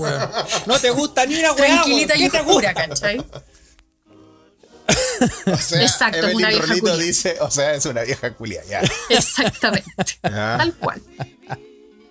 [0.67, 1.75] No te gusta ni una weá.
[1.75, 3.25] Tranquilita y oscura, ¿cachai?
[5.47, 6.97] O sea, Exacto, es una vieja culia.
[6.97, 8.81] dice, o sea, es una vieja culia, ya.
[9.09, 10.19] Exactamente.
[10.23, 11.01] Tal cual.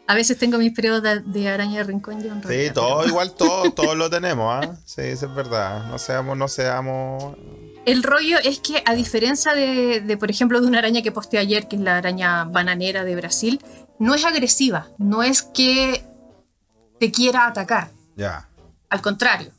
[0.09, 2.19] A veces tengo mis periodos de, araña de rincón.
[2.23, 4.75] Yo sí, todo igual, todo, lo tenemos, ¿ah?
[4.83, 5.85] Sí, eso es verdad.
[5.85, 7.35] No seamos, no seamos.
[7.85, 11.67] El rollo es que, a diferencia de, por ejemplo, de una araña que posteé ayer,
[11.67, 13.61] que es la araña bananera de Brasil,
[13.99, 16.03] no es agresiva, no es que
[16.99, 17.91] te quiera atacar.
[18.15, 18.49] Ya.
[18.89, 19.51] Al contrario,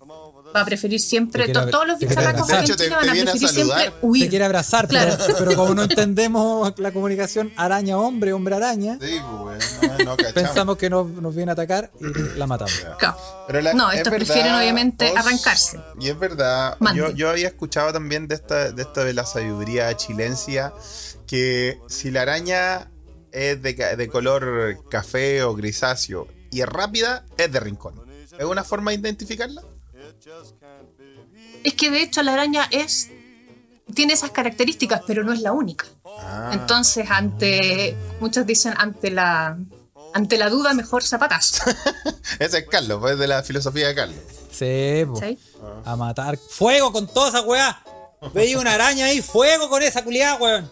[0.55, 4.25] va a preferir siempre, todos los bicharracos en Chile van a preferir siempre huir.
[4.25, 5.17] Te quiere abrazar, claro.
[5.39, 11.35] pero, como no entendemos la comunicación araña-hombre, hombre-araña, sí, pues, no, pensamos que nos, nos,
[11.35, 12.73] viene a atacar y la matamos.
[13.75, 15.81] no, estos prefieren obviamente arrancarse.
[15.99, 19.97] Y es verdad, yo, yo, había escuchado también de esta, de esta de la sabiduría
[19.97, 20.73] chilencia
[21.27, 22.91] que si la araña
[23.33, 27.95] es de, de color café o grisáceo y es rápida, es de rincón.
[28.39, 29.63] ¿Es una forma de identificarla?
[31.65, 33.11] Es que de hecho la araña es
[33.95, 35.87] tiene esas características, pero no es la única.
[36.05, 36.51] Ah.
[36.53, 39.59] Entonces, ante muchos dicen ante la
[40.13, 41.65] ante la duda mejor zapatazo.
[42.39, 44.19] Ese es Carlos, pues de la filosofía de Carlos.
[44.51, 45.05] Sí,
[45.85, 46.37] a matar.
[46.37, 47.83] Fuego con toda esa weá.
[48.35, 50.71] Veía una araña ahí, fuego con esa culiada, weón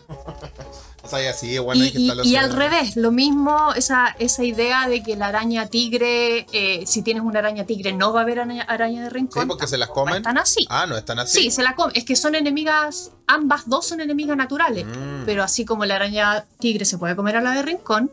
[2.25, 7.03] y, al revés, lo mismo, esa, esa idea de que la araña tigre, eh, si
[7.03, 9.43] tienes una araña tigre, no va a haber araña, de rincón.
[9.43, 10.17] Sí, porque se las comen.
[10.17, 10.67] están así.
[10.69, 11.43] Ah, no están así.
[11.43, 11.97] Sí, se la comen.
[11.97, 14.85] Es que son enemigas, ambas dos son enemigas naturales.
[14.87, 15.25] Mm.
[15.25, 18.11] Pero así como la araña tigre se puede comer a la de rincón,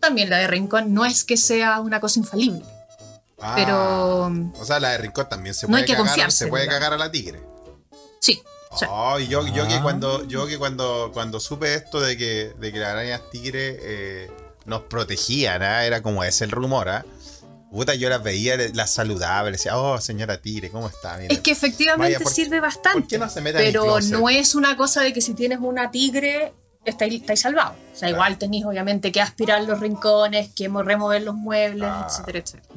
[0.00, 2.62] también la de rincón no es que sea una cosa infalible.
[3.40, 4.26] Ah, pero.
[4.60, 7.42] O sea, la de rincón también se puede, cagar, se puede cagar a la tigre.
[8.20, 8.42] Sí.
[8.88, 9.82] Oh, yo, yo que ah.
[9.82, 14.30] cuando, yo que cuando, cuando supe esto de que, de que las arañas tigre eh,
[14.64, 15.84] nos protegían, ¿ah?
[15.84, 17.04] era como ese el rumor, ¿ah?
[17.70, 21.20] Puta, yo las veía, las saludaba, le decía, oh, señora Tigre, ¿cómo está?
[21.22, 23.18] es que efectivamente sirve bastante.
[23.18, 26.54] no se pero no es una cosa de que si tienes una tigre,
[26.86, 27.76] estáis, estáis salvados.
[27.92, 32.74] O sea, igual tenéis obviamente que aspirar los rincones, que remover los muebles, etcétera, etcétera.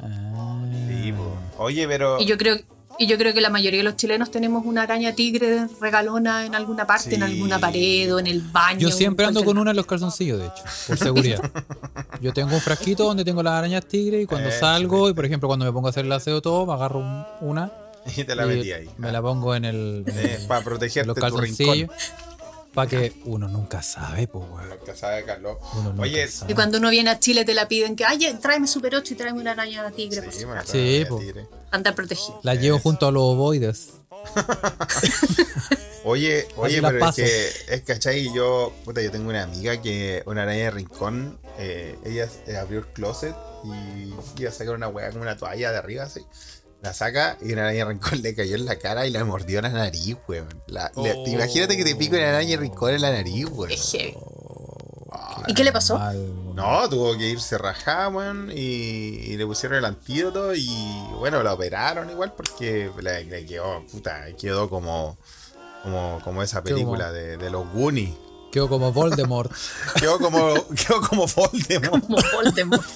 [0.88, 1.14] sí,
[1.56, 2.20] Oye, pero.
[2.20, 2.64] Y yo creo que
[3.00, 6.54] y yo creo que la mayoría de los chilenos tenemos una araña tigre regalona en
[6.54, 8.80] alguna parte, en alguna pared o en el baño.
[8.80, 11.50] Yo siempre ando con una en los calzoncillos, de hecho, por seguridad.
[12.20, 15.24] Yo tengo un frasquito donde tengo las arañas tigre y cuando eh, salgo, y por
[15.24, 17.02] ejemplo cuando me pongo a hacer el aseo todo, me agarro
[17.40, 17.72] una.
[18.16, 18.90] Y te la metí ahí.
[18.98, 20.04] Me la pongo en el.
[20.06, 21.88] Eh, para protegerte los calzoncillos.
[22.74, 25.56] Para que uno nunca sabe, pues, Nunca sabe, Carlos.
[25.98, 29.14] Oye, y cuando uno viene a Chile te la piden que, ay, tráeme Super 8
[29.14, 30.30] y tráeme una araña tigre.
[30.30, 31.46] Sí, pues, sí pues.
[31.72, 32.40] Andar protegido.
[32.42, 33.90] La llevo junto a los ovoides.
[36.04, 40.42] oye, oye, pero es que, es cachai, yo, puta, yo tengo una amiga que, una
[40.42, 45.10] araña de rincón, eh, ella eh, abrió el closet y iba a sacar una hueá
[45.10, 46.20] con una toalla de arriba, así.
[46.82, 49.64] La saca y una araña rincón le cayó en la cara y la mordió en
[49.64, 50.48] la nariz, weón.
[51.26, 53.70] imagínate que te pico una araña rincón en la nariz, weón.
[55.46, 55.98] ¿Y qué le pasó?
[56.54, 60.68] No, tuvo que irse rajada, weón, y, le pusieron el antídoto y
[61.18, 65.18] bueno, la operaron igual porque le, quedó, puta, quedó como,
[65.82, 68.14] como, como esa película de, de, los Goonies.
[68.52, 69.52] Quedó como Voldemort.
[70.00, 72.04] quedó como, quedó como Voldemort.
[72.06, 72.86] Como Voldemort.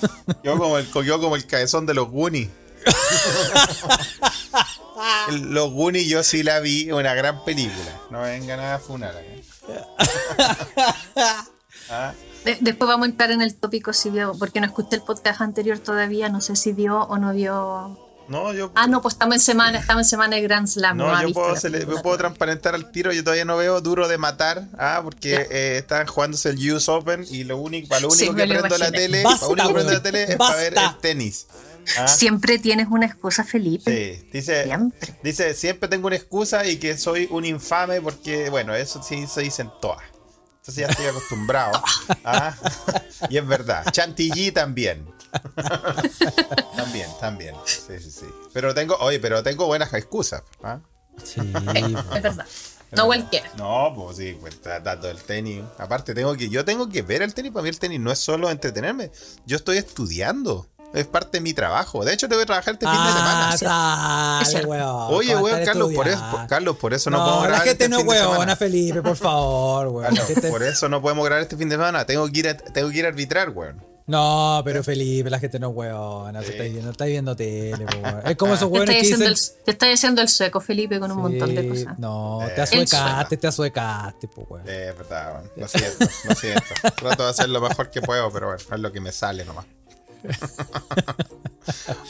[0.43, 2.49] quedó como el, quedó como el cabezón de los Goonies.
[5.33, 8.01] Los Goonies yo sí la vi, una gran película.
[8.11, 9.15] No vengan a funar
[11.91, 12.15] ¿Ah?
[12.61, 15.79] después vamos a entrar en el tópico si vio, porque no escuché el podcast anterior
[15.79, 17.99] todavía, no sé si vio o no vio.
[18.29, 18.73] No, yo.
[18.75, 20.97] Ah, no, pues estamos en semana, estamos en semana de Grand Slam.
[20.97, 21.55] No, yo puedo,
[22.03, 26.07] puedo, transparentar al tiro, yo todavía no veo duro de matar, ah, porque eh, están
[26.07, 29.37] jugándose el US Open y lo único, para lo único que prendo la tele, para
[29.37, 31.47] lo único que prendo la tele es para ver el tenis.
[31.99, 32.09] ¿Ah?
[32.09, 33.91] Siempre tienes una excusa, Felipe.
[33.91, 35.15] Sí, dice siempre.
[35.23, 39.43] dice, siempre tengo una excusa y que soy un infame porque, bueno, eso sí se
[39.43, 40.03] dicen todas.
[40.65, 41.83] Entonces ya estoy acostumbrado.
[42.25, 42.55] ¿ah?
[43.31, 43.85] Y es verdad.
[43.91, 45.07] Chantilly también.
[46.77, 47.55] también, también.
[47.65, 48.27] Sí, sí, sí.
[48.53, 50.43] Pero tengo, oye, pero tengo buenas excusas.
[50.63, 50.81] ¿ah?
[51.23, 52.47] Sí, es verdad.
[52.93, 53.51] No cualquiera.
[53.57, 55.63] No, pues sí, pues tratando el tenis.
[55.79, 57.53] Aparte, tengo que, yo tengo que ver el tenis.
[57.53, 59.11] Para mí el tenis no es solo entretenerme.
[59.47, 60.67] Yo estoy estudiando.
[60.95, 62.05] Es parte de mi trabajo.
[62.05, 63.57] De hecho, tengo que trabajar este fin de semana.
[64.45, 67.59] Dale, weón, Oye, weón, Carlos por, eso, Carlos, por eso no, podemos grabar.
[67.59, 70.15] La gente este no es weón, Felipe, por favor, weón.
[70.51, 72.07] por eso no podemos grabar este fin de semana.
[72.07, 73.83] Tengo que ir a, tengo que ir a arbitrar, weón.
[74.07, 76.33] No, pero Felipe, la gente no es weón.
[76.33, 78.23] No está viendo, está viendo tele, weón.
[78.25, 79.35] Es como esos weones que dicen...
[79.65, 81.99] te está diciendo el sueco, Felipe, con un montón de cosas.
[81.99, 84.69] No, te asuecaste, te asuecaste, pues, weón.
[84.69, 85.51] Es verdad, weón.
[85.57, 86.65] Lo siento, lo siento.
[86.97, 89.65] Trato de hacer lo mejor que puedo, pero bueno, es lo que me sale nomás.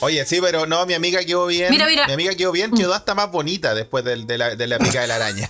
[0.01, 1.71] Oye, sí, pero no, mi amiga quedó bien.
[1.71, 2.07] Mira, mira.
[2.07, 5.07] Mi amiga quedó bien, quedó hasta más bonita después de, la, de la pica de
[5.07, 5.49] la araña.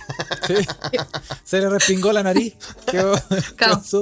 [1.43, 2.53] Se le respingó la nariz.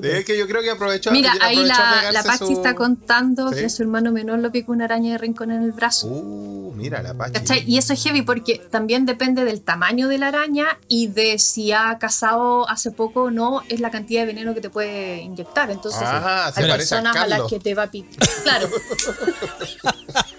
[0.03, 1.11] es que yo creo que aprovechó.
[1.11, 5.13] Mira, ahí la, la Pachi está contando que su hermano menor lo picó una araña
[5.13, 6.07] de rincón en el brazo.
[6.07, 7.63] Uh, mira la Pachi.
[7.65, 11.71] Y eso es heavy porque también depende del tamaño de la araña y de si
[11.71, 15.71] ha cazado hace poco o no, es la cantidad de veneno que te puede inyectar.
[15.71, 18.27] Entonces, hay personas a, las que te va a picar.
[18.43, 18.52] Claro.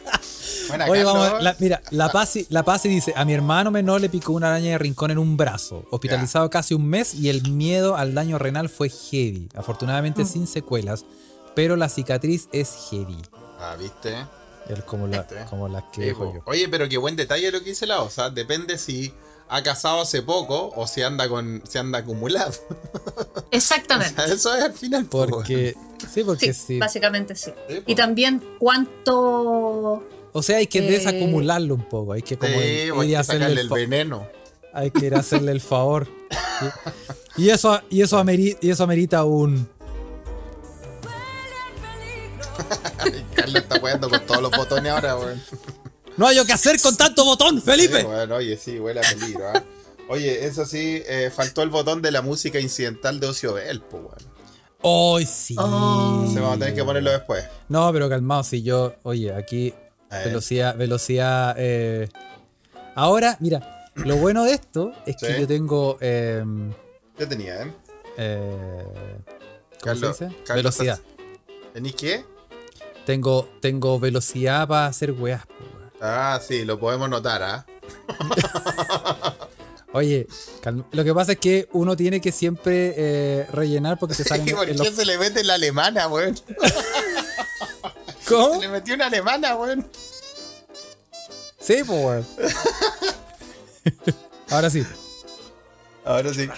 [0.89, 4.49] Oye, vamos, la, mira, la Pasi, la dice, a mi hermano menor le picó una
[4.49, 8.39] araña de rincón en un brazo, hospitalizado casi un mes y el miedo al daño
[8.39, 10.27] renal fue heavy, afortunadamente mm.
[10.27, 11.05] sin secuelas,
[11.55, 13.19] pero la cicatriz es heavy.
[13.61, 14.17] Ah, ¿viste?
[14.87, 16.43] como, la, como las que yo.
[16.47, 19.13] Oye, pero qué buen detalle lo que dice la sea, Depende si
[19.49, 22.53] ha casado hace poco o si anda con si anda acumulado.
[23.51, 24.23] Exactamente.
[24.27, 25.07] eso es al final.
[25.07, 25.77] Porque
[26.13, 26.79] sí, porque sí.
[26.79, 27.53] Básicamente sí.
[27.87, 30.03] Y también cuánto
[30.37, 32.13] o sea, hay que eh, desacumularlo un poco.
[32.13, 32.61] Hay que como
[33.05, 34.27] ir, hacerle el, veneno.
[34.73, 36.09] Hay que ir a hacerle el favor.
[37.37, 39.69] y, eso, y, eso amerita, y eso amerita un.
[43.37, 45.41] Carlos está jugando con todos los botones ahora, weón.
[46.17, 48.03] No hay que hacer con tanto botón, Felipe.
[48.05, 49.63] bueno, oye, sí, huele a peligro, ¿eh?
[50.09, 54.03] Oye, eso sí, eh, faltó el botón de la música incidental de Ocio Bell, pues,
[54.03, 54.35] weón.
[54.83, 55.57] Hoy sí.
[55.59, 56.31] Oh.
[56.33, 57.43] Se va a tener que ponerlo después.
[57.71, 59.73] No, pero calmado, si yo, oye, aquí
[60.23, 61.55] Velocidad, velocidad.
[61.59, 62.09] Eh.
[62.95, 65.99] Ahora, mira, lo bueno de esto es que yo tengo.
[66.01, 66.45] Eh,
[67.17, 67.73] ¿Qué tenía, eh?
[68.19, 68.85] eh
[69.83, 70.29] ¿Cómo se dice?
[70.55, 71.01] velocidad.
[71.73, 72.25] ¿Tenís qué?
[73.05, 75.43] Tengo, tengo velocidad para hacer weas.
[76.07, 77.65] Ah, sí, lo podemos notar, ¿ah?
[79.95, 80.27] Oye,
[80.93, 84.53] lo que pasa es que uno tiene que siempre eh, rellenar porque se sale.
[84.53, 86.39] ¿Por qué se le mete la alemana, weón?
[88.29, 88.55] ¿Cómo?
[88.57, 89.89] Se le metió una alemana, weón.
[91.59, 92.27] Sí, pues, weón.
[94.51, 94.85] Ahora sí.
[96.05, 96.51] Ahora sí.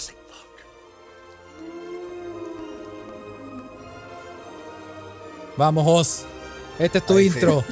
[5.57, 6.25] Vamos, Oz.
[6.81, 7.65] Este es tu intro.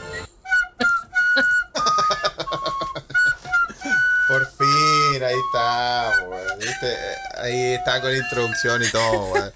[4.29, 6.59] Por fin, ahí está, weón.
[7.37, 9.53] Ahí está con la introducción y todo, weón.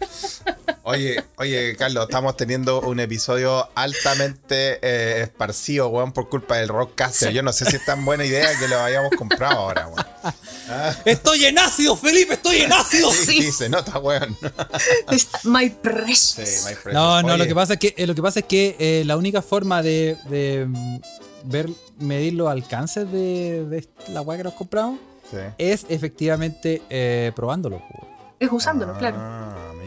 [0.90, 7.30] Oye, oye, Carlos, estamos teniendo un episodio altamente eh, esparcido, weón, por culpa del Rockcaster.
[7.30, 10.06] Yo no sé si es tan buena idea que lo hayamos comprado ahora, weón.
[11.04, 13.12] Estoy en ácido, Felipe, estoy en ácido.
[13.12, 13.52] Sí, sí.
[13.52, 14.34] se nota, weón.
[15.44, 16.48] my precious.
[16.48, 16.94] Sí, my precious.
[16.94, 19.18] No, no, lo que pasa es que, eh, lo que, pasa es que eh, la
[19.18, 20.16] única forma de,
[21.44, 21.68] ver,
[21.98, 25.00] medir los alcances de, la weá que nos compramos
[25.58, 27.82] es efectivamente probándolo.
[28.40, 29.18] Es usándolo, claro.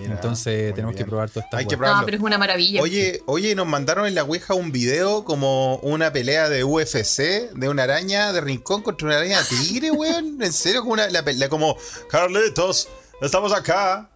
[0.06, 2.82] Entonces tenemos que probar todo esta Hay que No, pero es una maravilla.
[2.82, 7.70] Oye, oye, nos mandaron en la Ouija un video como una pelea de UFC de
[7.70, 10.42] una araña de rincón contra una araña tigre, weón.
[10.42, 11.78] En serio, como una la pelea como
[12.10, 12.88] Carlitos,
[13.22, 14.10] estamos acá.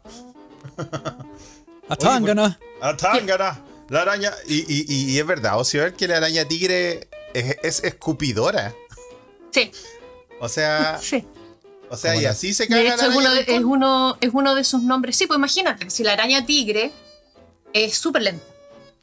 [1.87, 2.59] A Tangana.
[2.81, 3.61] A Tangana.
[3.89, 4.31] La araña.
[4.47, 8.73] Y, es verdad, o sea, que la araña tigre es, es escupidora.
[9.51, 9.71] Sí.
[10.39, 10.99] O sea.
[11.01, 11.25] Sí.
[11.87, 14.55] O sea, y así se caga de hecho, es uno de, es, uno, es uno
[14.55, 15.15] de sus nombres.
[15.15, 16.91] Sí, pues imagínate, si la araña tigre
[17.73, 18.43] es súper lenta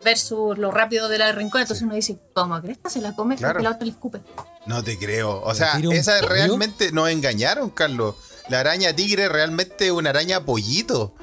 [0.03, 3.37] versus lo rápido de la rincón, entonces uno dice, ¿cómo crees que se la come?
[3.37, 3.59] Claro.
[3.59, 4.21] Que la otra le escupe.
[4.67, 5.41] No te creo.
[5.43, 8.17] O sea, esa realmente nos engañaron, Carlos.
[8.49, 11.15] La araña tigre realmente es una araña pollito.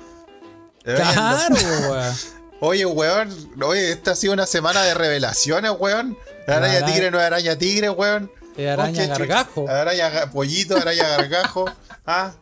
[0.83, 2.15] Claro, weón.
[2.61, 6.17] Oye, weón, oye, esta ha sido una semana de revelaciones, weón.
[6.49, 8.31] La araña tigre no es araña tigre, weón
[8.67, 9.69] araña gargajo.
[9.69, 11.65] Araña pollito, araña gargajo.
[12.11, 12.33] Ah,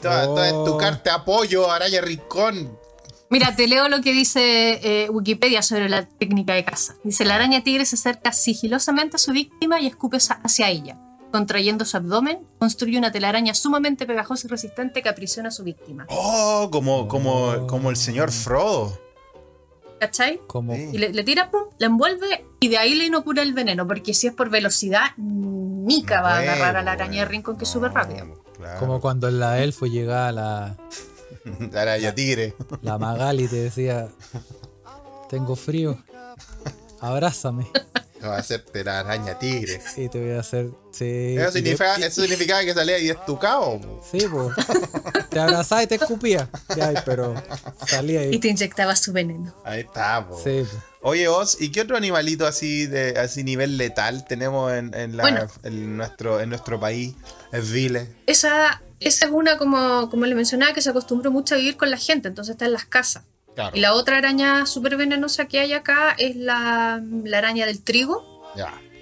[0.00, 0.78] toda, en tu oh.
[0.78, 2.78] carta apoyo, araña rincón.
[3.28, 6.94] Mira, te leo lo que dice eh, Wikipedia sobre la técnica de caza.
[7.04, 10.96] Dice, la araña tigre se acerca sigilosamente a su víctima y escupe hacia ella.
[11.30, 16.06] Contrayendo su abdomen, construye una telaraña sumamente pegajosa y resistente que aprisiona a su víctima.
[16.08, 18.98] Oh, como, como, como el señor Frodo.
[20.00, 20.40] ¿Cachai?
[20.92, 24.26] Y le, tira, pum, la envuelve y de ahí le inocula el veneno, porque si
[24.26, 27.92] es por velocidad, Nika va a agarrar a la araña de rincón que es súper
[27.92, 28.42] rápido.
[28.78, 30.76] Como cuando en la elfo llegaba la.
[31.72, 32.54] la araña tigre.
[32.82, 34.08] La Magali te decía:
[35.30, 35.98] Tengo frío,
[37.00, 37.66] abrázame.
[38.22, 39.80] va a hacerte la araña tigre.
[39.94, 40.70] Sí, te voy a hacer.
[40.92, 41.36] Sí.
[41.36, 43.80] Eso, significa, eso significaba que salía ahí estucado.
[44.10, 44.54] Sí, pues.
[45.30, 46.48] Te abrazaba y te escupía.
[47.04, 47.34] pero
[47.86, 48.34] salía ahí.
[48.34, 49.54] Y te inyectaba su veneno.
[49.64, 50.40] Ahí está, po.
[50.42, 50.64] Sí,
[51.02, 55.48] Oye, Oz, ¿y qué otro animalito así de así nivel letal tenemos en, en, la,
[55.62, 57.14] en nuestro, en nuestro país?
[57.52, 58.08] Es vile.
[58.26, 61.90] Esa, esa es una, como, como le mencionaba, que se acostumbró mucho a vivir con
[61.90, 63.22] la gente, entonces está en las casas.
[63.72, 67.00] Y la otra araña súper venenosa que hay acá es la,
[67.34, 68.24] araña del trigo.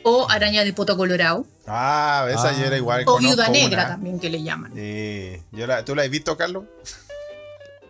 [0.06, 1.46] O araña de poto colorado.
[1.66, 2.66] Ah, esa ah.
[2.66, 3.04] era igual.
[3.06, 4.72] O viuda negra también que le llaman.
[4.74, 5.40] Sí.
[5.86, 6.64] ¿Tú la has visto, Carlos?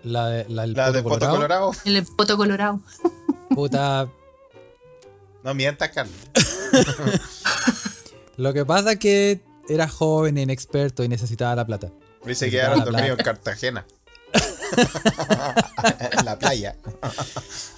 [0.05, 1.73] La, de, la, del poto, colorado.
[1.85, 2.81] El poto colorado.
[3.49, 4.09] Puta.
[5.43, 6.15] No mientas, Carlos.
[8.37, 11.91] Lo que pasa es que era joven, inexperto y necesitaba la plata.
[12.27, 13.87] Y se quedaron dormidos en Cartagena.
[16.19, 16.77] en la playa.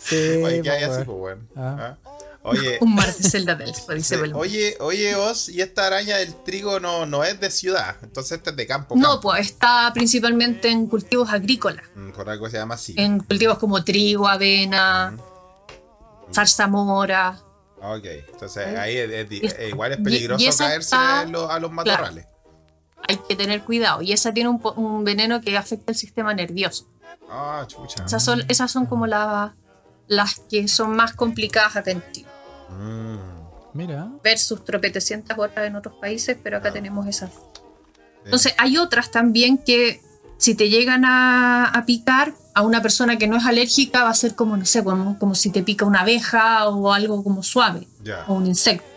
[0.02, 1.42] Sí, Oye, ¿qué hay así, pues, bueno?
[1.56, 1.76] Ah.
[1.80, 1.96] ¿Ah?
[2.42, 4.40] Oye, Un mar de celda del dice Belmont.
[4.40, 8.50] oye, oye, Oz, y esta araña del trigo no, no es de ciudad, entonces esta
[8.50, 8.94] es de campo.
[8.94, 9.20] No, campo.
[9.30, 11.84] pues está principalmente en cultivos agrícolas.
[11.96, 12.94] Mm, Por algo se llama así.
[12.96, 15.16] En cultivos como trigo, avena,
[16.32, 17.40] zarzamora.
[17.82, 21.22] Ok, entonces ahí es, es Y- eh, igual es y- peligroso y esa caerse está-
[21.22, 22.26] en lo- a los matorrales.
[23.08, 24.02] Hay que tener cuidado.
[24.02, 26.86] Y esa tiene un, veneno que afecta el sistema nervioso.
[27.30, 28.04] Ah, chucha.
[28.04, 29.54] Esas son, esas son como la-
[30.08, 32.28] las que son más complicadas acá en Chile.
[32.70, 33.16] Mm,
[33.74, 34.08] Mira.
[34.24, 37.30] Versus tropetecientas otras en otros países, pero acá tenemos esas.
[38.24, 40.00] Entonces, hay otras también que
[40.38, 44.14] si te llegan a, a picar a una persona que no es alérgica, va a
[44.14, 47.86] ser como, no sé, como, como si te pica una abeja o algo como suave,
[48.28, 48.95] o un insecto.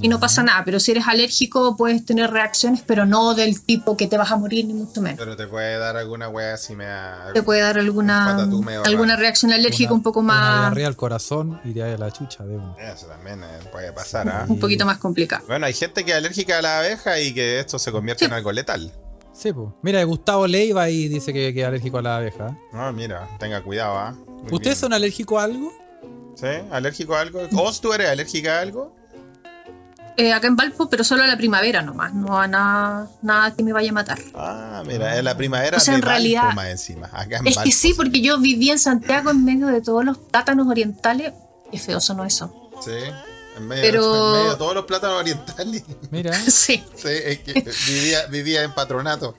[0.00, 3.96] Y no pasa nada, pero si eres alérgico puedes tener reacciones, pero no del tipo
[3.96, 5.18] que te vas a morir, ni mucho menos.
[5.18, 7.32] Pero te puede dar alguna wea si me da.
[7.32, 8.36] Te puede dar alguna,
[8.84, 12.44] alguna reacción alérgica Una- un poco Una más, diarrea al corazón y de la chucha
[12.44, 12.76] de uno.
[12.78, 14.44] Eso también eh, puede pasar, ¿ah?
[14.48, 15.42] un poquito más complicada.
[15.46, 18.32] Bueno, hay gente que es alérgica a la abeja y que esto se convierte en
[18.32, 18.92] algo letal.
[19.32, 19.68] Sí, pues.
[19.82, 22.58] Mira, Gustavo Leiva y dice que, que es alérgico a la abeja.
[22.72, 24.14] Ah, mira, tenga cuidado, ¿ah?
[24.50, 24.76] ¿Ustedes bien.
[24.76, 25.72] son alérgicos a algo?
[26.34, 26.46] ¿Sí?
[26.70, 27.40] ¿Alérgico a algo?
[27.56, 28.94] ¿Oz, tú eres alérgica a algo?
[30.20, 33.62] Eh, acá en Valpo, pero solo a la primavera nomás, no a nada, nada que
[33.62, 34.18] me vaya a matar.
[34.34, 37.06] Ah, mira, es la primavera O sea, de en realidad- Valpo más encima.
[37.12, 40.04] Acá en Es que Valpo, sí, porque yo viví en Santiago en medio de todos
[40.04, 41.32] los plátanos orientales.
[41.70, 42.52] Qué feo sonó eso.
[42.84, 42.90] Sí,
[43.58, 45.82] en medio, Pero- en medio de todos los plátanos orientales.
[46.10, 46.32] Mira.
[46.50, 47.52] Sí, Sí, es que
[47.86, 49.36] vivía, vivía en patronato.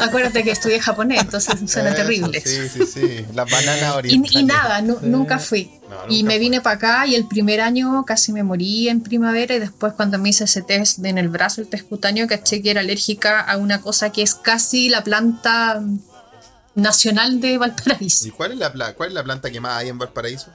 [0.00, 2.40] acuérdate que estudié japonés, entonces suena Eso, terrible.
[2.44, 3.26] Sí, sí, sí.
[3.34, 4.32] Las bananas orientales.
[4.40, 5.70] y nada, nu- nunca fui.
[5.90, 9.54] No, y me vine para acá y el primer año casi me morí en primavera
[9.54, 12.70] y después cuando me hice ese test en el brazo, el test cutáneo, caché que
[12.70, 15.82] era alérgica a una cosa que es casi la planta
[16.74, 18.28] nacional de Valparaíso.
[18.28, 20.46] ¿Y cuál es, la, cuál es la planta que más hay en Valparaíso?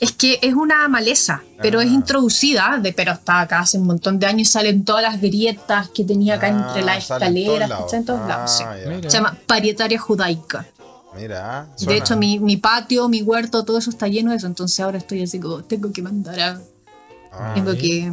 [0.00, 1.94] Es que es una maleza, pero es Ah.
[1.94, 5.88] introducida, de, pero está acá hace un montón de años y salen todas las grietas
[5.90, 8.50] que tenía acá entre Ah, las sale en todos escaleras, en todos Ah, lados.
[8.58, 8.64] sí.
[8.88, 9.10] Mira.
[9.10, 10.66] Se llama parietaria judaica.
[11.16, 14.48] Mira, De hecho, mi, mi patio, mi huerto, todo eso está lleno de eso.
[14.48, 16.60] Entonces ahora estoy así como, tengo que mandar a...
[17.32, 18.12] Ah, Tengo que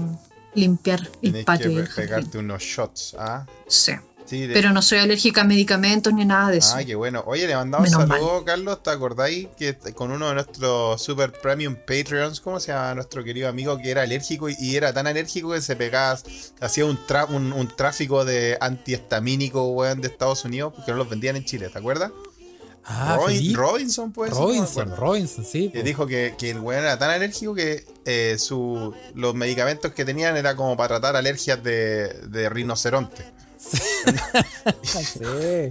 [0.53, 3.45] limpiar el Tienes patio que pegarte unos shots, ¿ah?
[3.67, 3.93] Sí.
[4.25, 6.75] Sí, de- Pero no soy alérgica a medicamentos ni nada de eso.
[6.75, 7.23] Ah, qué bueno.
[7.25, 8.81] Oye, le mandamos un saludo, Carlos.
[8.81, 13.49] ¿Te acordáis que con uno de nuestros super premium Patreons, ¿cómo se llama nuestro querido
[13.49, 16.17] amigo que era alérgico y, y era tan alérgico que se pegaba,
[16.61, 21.09] hacía un, tra- un, un tráfico de antihistamínico, weón, de Estados Unidos, porque no los
[21.09, 22.11] vendían en Chile, ¿te acuerdas?
[22.83, 23.17] Ah.
[23.53, 24.31] Robinson, pues.
[24.31, 24.95] Robinson.
[24.95, 25.69] Robinson, sí.
[25.69, 25.85] Que po.
[25.85, 30.35] dijo que, que el weón era tan alérgico que eh, su, los medicamentos que tenían
[30.35, 33.23] era como para tratar alergias de, de rinoceronte.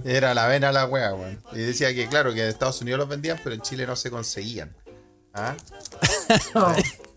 [0.05, 1.41] Era la vena la wea, weón.
[1.53, 4.09] Y decía que, claro, que en Estados Unidos los vendían, pero en Chile no se
[4.11, 4.75] conseguían.
[5.33, 5.55] ¿Ah?
[6.55, 6.73] Oh.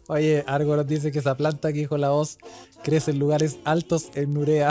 [0.09, 2.39] Oye, Argo nos dice que esa planta que dijo la voz
[2.83, 4.71] crece en lugares altos en Nurea.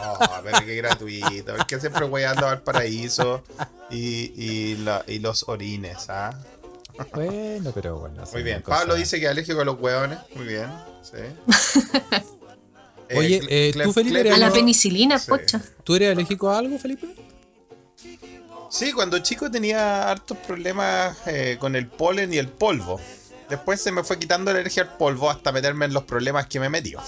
[0.00, 1.56] Oh, pero qué gratuito.
[1.56, 3.42] Es que siempre weyando al paraíso
[3.90, 6.38] y, y, la- y los orines, ¿ah?
[7.14, 8.22] bueno, pero bueno.
[8.32, 8.62] Muy bien.
[8.62, 10.18] Pablo dice que es alérgico a los hueones.
[10.36, 10.68] Muy bien.
[11.02, 11.18] Sí.
[13.16, 15.30] Oye, eh, tú, Felipe, Clepio- A la penicilina, Sí.
[15.30, 15.60] pocha.
[15.84, 17.08] ¿Tú eres alérgico a algo, Felipe?
[18.70, 23.00] Sí, cuando chico tenía hartos problemas eh, con el polen y el polvo.
[23.48, 26.60] Después se me fue quitando la alergia al polvo hasta meterme en los problemas que
[26.60, 27.00] me metió.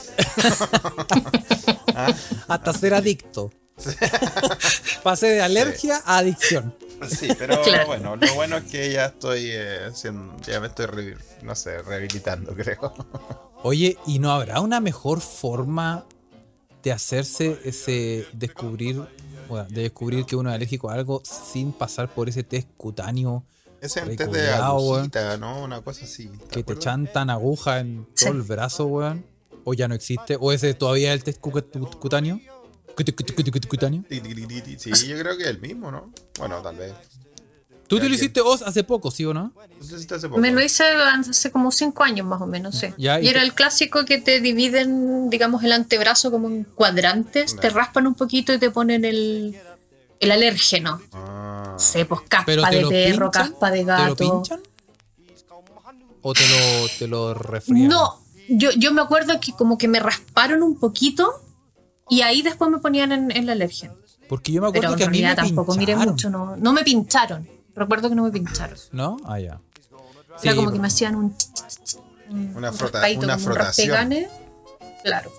[1.95, 2.13] ¿Ah?
[2.49, 3.53] Hasta ser adicto.
[5.03, 6.75] Pasé de alergia a adicción.
[7.09, 7.87] Sí, pero Claro.
[7.87, 11.81] bueno, lo bueno es que ya estoy eh, haciendo- ya me estoy, re- no sé,
[11.83, 12.93] rehabilitando, creo.
[13.63, 16.05] Oye, ¿y no habrá una mejor forma
[16.83, 19.01] de hacerse ese descubrir,
[19.49, 23.45] bueno, de descubrir que uno es alérgico a algo sin pasar por ese test cutáneo
[23.81, 25.63] Ese es el test de agujita, ¿no?
[25.63, 26.27] Una cosa así.
[26.29, 26.85] ¿te que te acuerdas?
[26.85, 29.25] chantan aguja en todo el brazo, weón?
[29.65, 30.37] ¿O ya no existe?
[30.41, 32.41] ¿O ese todavía es el test cu- cu- cutáneo?
[33.69, 34.05] ¿Cutáneo?
[34.79, 36.13] Sí, yo creo que es el mismo, ¿no?
[36.39, 36.93] Bueno, tal vez.
[37.89, 39.53] Tú te lo hiciste vos hace poco, ¿sí o no?
[39.55, 40.41] No te hace poco.
[40.41, 42.87] Me lo hice hace como cinco años más o menos, sí.
[42.97, 46.65] Ya, y y era te- el clásico que te dividen, digamos, el antebrazo como en
[46.65, 47.75] cuadrantes, te Ya.
[47.75, 49.59] raspan un poquito y te ponen el,
[50.21, 51.03] el alérgeno.
[51.13, 51.75] Ah.
[51.79, 53.51] Sí, pues caspa ¿Pero te de perro, pinchan?
[53.51, 54.07] caspa de ¿Te gato.
[54.07, 54.61] lo pinchan?
[56.23, 57.89] ¿O te lo, te lo resfrían?
[57.89, 61.43] No, yo, yo me acuerdo que como que me rasparon un poquito
[62.09, 63.93] y ahí después me ponían en, en la alergia.
[64.29, 66.15] Porque yo me Pero acuerdo en que a mí me tampoco miré pincharon.
[66.15, 67.49] mucho, no, no me pincharon.
[67.75, 68.79] Recuerdo que no me pincharon.
[68.91, 69.19] ¿No?
[69.25, 69.61] Ah, ya.
[70.41, 71.37] Sí, Era como que me hacían un.
[72.55, 74.27] una, frota, una frotación.
[75.03, 75.31] Claro.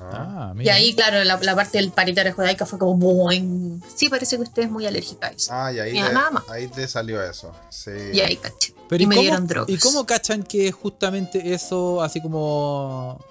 [0.00, 3.80] Ah, y ahí, claro, la, parte del paritario judaica fue como boing.
[3.94, 5.52] Sí, parece que usted es muy alérgica a eso.
[5.54, 6.48] Ah, y ahí, nada más.
[6.50, 7.52] ahí te salió eso.
[7.70, 7.92] Sí.
[8.12, 8.74] Y ahí caché.
[8.90, 9.70] y, me dieron drogas.
[9.70, 13.24] ¿Y cómo cachan que justamente eso, así como.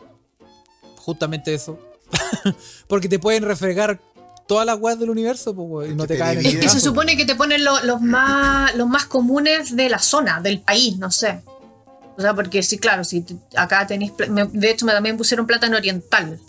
[0.95, 1.77] Justamente eso?
[2.87, 3.99] Porque te pueden refregar
[4.47, 7.15] todas las weas del universo pues, y no te, caen en Es que se supone
[7.15, 11.41] que te ponen los, más, los más comunes de la zona, del país, no sé.
[12.17, 14.11] O sea, porque sí, claro, si acá tenéis.
[14.51, 16.39] De hecho, me también pusieron plátano oriental.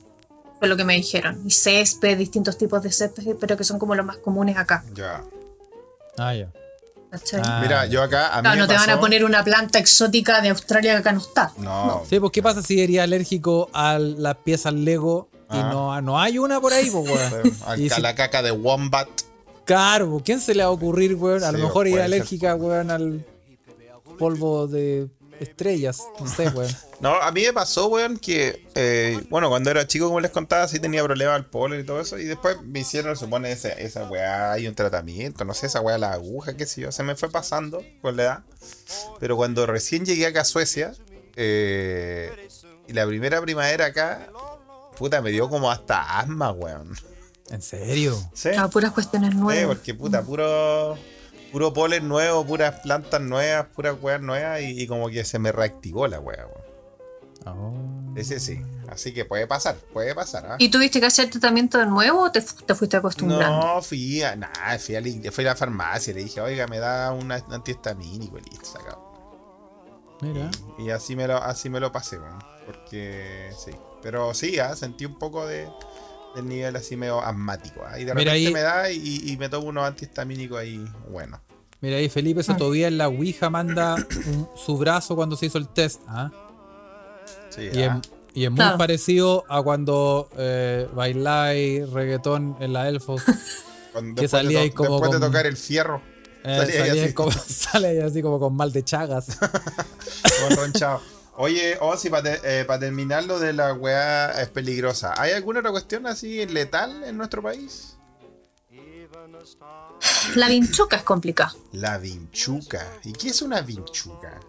[0.58, 1.42] Fue lo que me dijeron.
[1.46, 4.84] Y césped, distintos tipos de césped, pero que son como los más comunes acá.
[4.94, 5.22] Ya.
[6.18, 6.48] Ah, ya.
[7.44, 8.36] Ah, Mira, yo acá.
[8.36, 11.52] A no te van a poner una planta exótica de Australia que acá no está.
[11.58, 12.02] No.
[12.08, 16.38] Sí, pues ¿qué pasa si sería alérgico a las piezas Lego y no, no hay
[16.38, 18.02] una por ahí, pues, weón?
[18.02, 19.08] la caca de Wombat.
[19.64, 21.44] Claro, ¿quién se le va a ocurrir, weón?
[21.44, 23.24] A lo mejor ir alérgica, weón, al
[24.18, 25.08] polvo de
[25.40, 26.02] estrellas.
[26.18, 26.70] No sé, weón.
[27.00, 30.66] no, a mí me pasó, weón, que, eh, bueno, cuando era chico, como les contaba,
[30.68, 32.18] sí tenía problemas al polen y todo eso.
[32.18, 35.98] Y después me hicieron, supone, esa, esa weá, hay un tratamiento, no sé, esa weá,
[35.98, 36.92] la aguja, qué sé yo.
[36.92, 38.44] Se me fue pasando con la edad.
[39.20, 40.92] Pero cuando recién llegué acá a Suecia,
[41.36, 42.48] eh,
[42.88, 44.28] y la primera primavera acá,
[44.96, 46.94] puta, me dio como hasta asma, weón.
[47.50, 48.16] ¿En serio?
[48.32, 48.50] Sí.
[48.56, 49.60] Ah, puras cuestiones nuevas.
[49.60, 50.96] Sí, porque puta, puro
[51.52, 56.08] puro polen nuevo, puras plantas nuevas, puras weas nuevas y, como que se me reactivó
[56.08, 56.46] la wea,
[57.46, 57.74] oh.
[58.16, 58.60] Ese sí.
[58.88, 60.46] Así que puede pasar, puede pasar.
[60.46, 60.56] ¿ah?
[60.58, 63.74] ¿Y tuviste que hacer tratamiento de nuevo o te, fuiste acostumbrando?
[63.74, 67.10] No, fui a, nah, fui, a, fui a la farmacia le dije, oiga, me da
[67.12, 69.01] un antihistamínico y listo, sacado.
[70.22, 70.50] Mira.
[70.78, 72.18] Y, así me lo, así me lo pasé.
[72.64, 73.72] Porque sí.
[74.02, 74.74] Pero sí, ¿ah?
[74.76, 75.68] sentí un poco de,
[76.34, 77.84] del nivel así medio asmático.
[77.86, 81.40] Ahí de repente me da y, me tomo unos antihistamínicos ahí, bueno.
[81.80, 83.96] Mira ahí, Felipe eso todavía en la Ouija manda
[84.54, 86.00] su brazo cuando se hizo el test.
[86.06, 86.30] ¿ah?
[87.50, 87.90] Sí, y, es,
[88.34, 93.22] y, es, muy parecido a cuando eh, bailáis reggaetón en la Elfos.
[94.16, 95.00] que salía ahí como.
[95.00, 96.00] Después de tocar el fierro.
[96.44, 96.56] Eh,
[97.46, 99.26] sale ahí así como con mal de chagas.
[101.36, 105.14] Oye, Ozzy, para eh, terminar lo de la weá es peligrosa.
[105.16, 107.96] ¿Hay alguna otra cuestión así letal en nuestro país?
[110.34, 111.54] La vinchuca es complicada.
[111.72, 112.86] La vinchuca.
[113.04, 114.40] ¿Y qué es una vinchuca?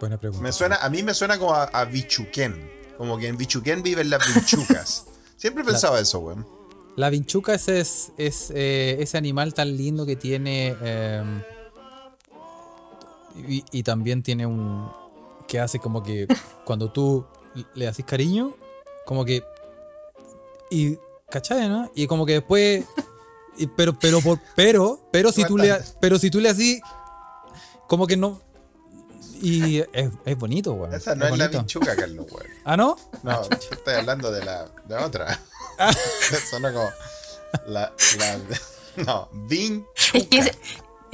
[0.00, 0.42] Buena pregunta.
[0.42, 2.70] Me suena, a mí me suena como a, bichuquén.
[2.98, 5.06] Como que en bichuquén viven las vinchucas.
[5.36, 6.46] Siempre he pensado eso, weón.
[6.96, 10.76] La vinchuca es, es, eh, ese animal tan lindo que tiene...
[10.82, 11.42] Em,
[13.36, 14.90] y, también tiene un.
[15.48, 16.26] que hace como que
[16.64, 17.26] cuando tú
[17.74, 18.54] le haces cariño,
[19.06, 19.42] como que.
[20.70, 20.98] Y.
[21.30, 21.90] ¿Cachai, no?
[21.94, 22.84] Y como que después.
[23.76, 26.80] pero, pero, por, pero, pero si tú le, pero si tú le haces,
[27.88, 28.40] como que no.
[29.42, 30.94] Y es, es bonito, weón.
[30.94, 32.46] Esa no es, la vinchuca, Carlos, weón.
[32.64, 32.96] ¿Ah, no?
[33.22, 35.38] No, estoy hablando de la, de otra.
[36.60, 36.90] No como.
[37.66, 38.38] La, la,
[38.96, 39.88] no, vinchuca.
[40.12, 40.56] Es que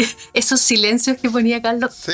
[0.34, 1.94] esos silencios que ponía Carlos.
[1.94, 2.12] Sí,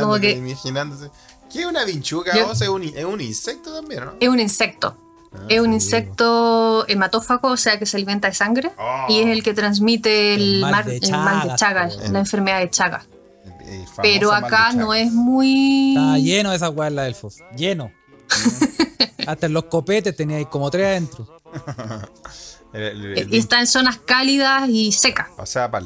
[0.00, 0.32] como que...
[0.32, 1.10] imaginándose.
[1.52, 2.32] ¿Qué es una vinchuca?
[2.32, 4.14] es, un, es, un, insecto también, ¿no?
[4.20, 4.96] Es un insecto.
[5.32, 8.70] Ah, es un insecto hematófago, o sea que se alimenta de sangre
[9.08, 13.06] y es el que transmite el, mal, de Chagas, la enfermedad de Chagas.
[14.02, 15.94] Pero acá no es muy.
[15.96, 17.38] Está lleno de esas weas la elfos.
[17.56, 17.92] Lleno.
[19.26, 21.37] Hasta en los copetes tenía como tres adentro.
[22.74, 25.28] y está en zonas cálidas y secas.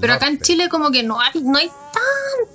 [0.01, 1.71] Pero acá en Chile como que no hay, no hay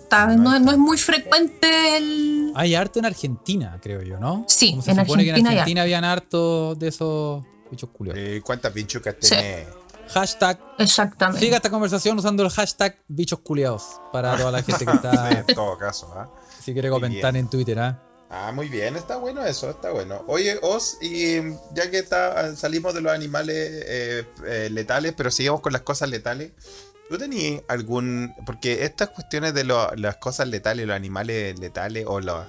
[0.10, 2.52] tanta, no, es muy frecuente el...
[2.56, 4.46] Hay harto en Argentina, creo yo, ¿no?
[4.48, 8.22] Sí, se en supone Argentina que en Argentina habían harto de esos bichos curiosos.
[8.22, 9.68] Eh, ¿Cuántas bichucas tiene?
[10.10, 10.60] Hashtag.
[10.78, 11.46] Exactamente.
[11.46, 15.30] Siga esta conversación usando el hashtag bichos culiados para toda la gente que está.
[15.40, 16.30] en todo caso, ¿ah?
[16.64, 18.07] Si quiere comentar en Twitter, ¿ah?
[18.30, 20.24] Ah, muy bien, está bueno eso, está bueno.
[20.28, 21.38] Oye, Os, y
[21.74, 23.56] ya que está, salimos de los animales
[23.86, 26.52] eh, eh, letales, pero seguimos con las cosas letales.
[27.10, 28.34] ¿Tú tenías algún.?
[28.46, 32.46] Porque estas cuestiones de las cosas letales, los animales letales o los,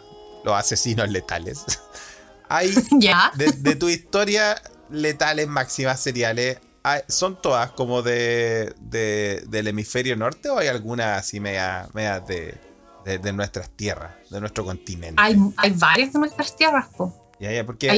[0.46, 1.64] asesinos letales.
[2.48, 2.74] hay.
[2.98, 3.30] ¿Ya?
[3.36, 4.60] De, tu historia,
[4.90, 6.58] letales máximas seriales.
[7.06, 12.58] ¿Son todas como de, del hemisferio norte o hay alguna así media, media de,
[13.16, 15.14] de, nuestras tierras, de nuestro continente.
[15.16, 17.14] Hay, hay varias de nuestras tierras, po.
[17.40, 17.88] Ya, ya, porque,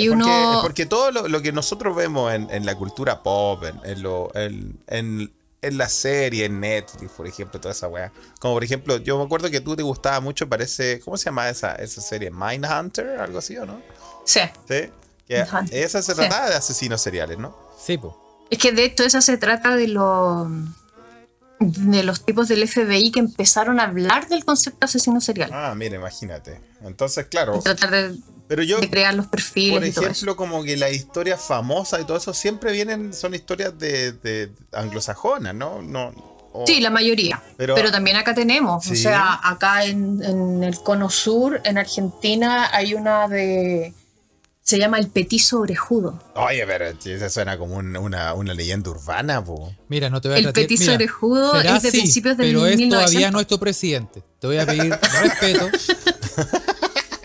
[0.63, 5.33] porque, todo lo, que nosotros vemos en, la cultura pop, en, lo, en,
[5.63, 8.13] la serie, en Netflix, por ejemplo, toda esa weá.
[8.39, 11.49] Como por ejemplo, yo me acuerdo que tú te gustaba mucho, parece, ¿cómo se llama
[11.49, 12.31] esa, esa serie?
[12.31, 13.81] Mindhunter, algo así, ¿o no?
[14.27, 14.41] Sí.
[14.69, 14.91] Sí.
[15.27, 17.57] esa se trataba de asesinos seriales, ¿no?
[17.83, 18.47] Sí, po.
[18.51, 20.49] Es que de hecho esa se trata de los
[21.61, 25.51] de los tipos del FBI que empezaron a hablar del concepto de asesino serial.
[25.53, 26.61] Ah, mira, imagínate.
[26.83, 27.61] Entonces, claro.
[27.61, 28.17] tratar de,
[28.49, 29.95] pero yo, crear los perfiles.
[29.95, 34.13] Por ejemplo, como que las historias famosas y todo eso siempre vienen, son historias de,
[34.13, 35.83] de anglosajonas, ¿no?
[35.83, 36.13] no
[36.67, 37.41] Sí, la mayoría.
[37.57, 42.95] Pero, también acá tenemos, o sea, acá en, en, el cono sur, en Argentina, hay
[42.95, 43.95] una de
[44.71, 46.23] se llama el petiso orejudo.
[46.37, 49.75] Oye, pero eso suena como una, leyenda urbana, po.
[49.89, 53.33] Mira, no te voy a El petiso orejudo es de principios del Pero es todavía
[53.33, 54.23] nuestro presidente.
[54.39, 55.69] Te voy a pedir respeto.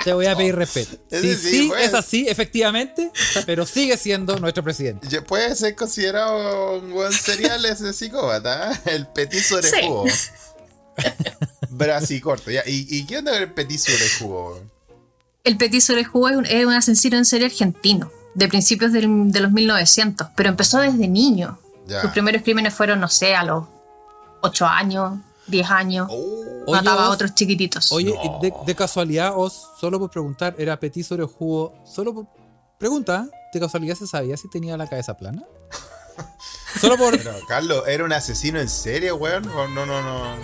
[0.04, 0.98] Te voy a pedir respeto.
[1.10, 3.12] Sí, sí, es así, efectivamente,
[3.48, 5.22] pero sigue siendo nuestro presidente.
[5.24, 8.80] Puede ser considerado un buen serial ese psicópata, ¿eh?
[8.86, 10.06] el petiso orejudo.
[10.08, 12.20] Sí.
[12.22, 12.52] corto.
[12.52, 14.75] ¿Y, ¿Y qué onda el petiso orejudo?
[15.46, 19.52] El Petit de es un, es un asesino en serie argentino, de principios de los
[19.52, 21.60] 1900, pero empezó desde niño.
[22.02, 23.66] Sus primeros crímenes fueron, no sé, a los
[24.42, 26.08] 8 años, 10 años.
[26.10, 26.72] Oh.
[26.72, 27.92] Mataba a otros chiquititos.
[27.92, 28.14] Oye,
[28.66, 31.76] de, casualidad, os, solo por preguntar, ¿era Petit Jugo?
[31.86, 32.26] Solo por.
[32.80, 35.44] Pregunta, ¿de casualidad se sabía si tenía la cabeza plana?
[36.80, 37.20] Solo por.
[37.48, 39.44] Carlos, ¿era un asesino en serio, weón?
[39.44, 40.36] No, no, no.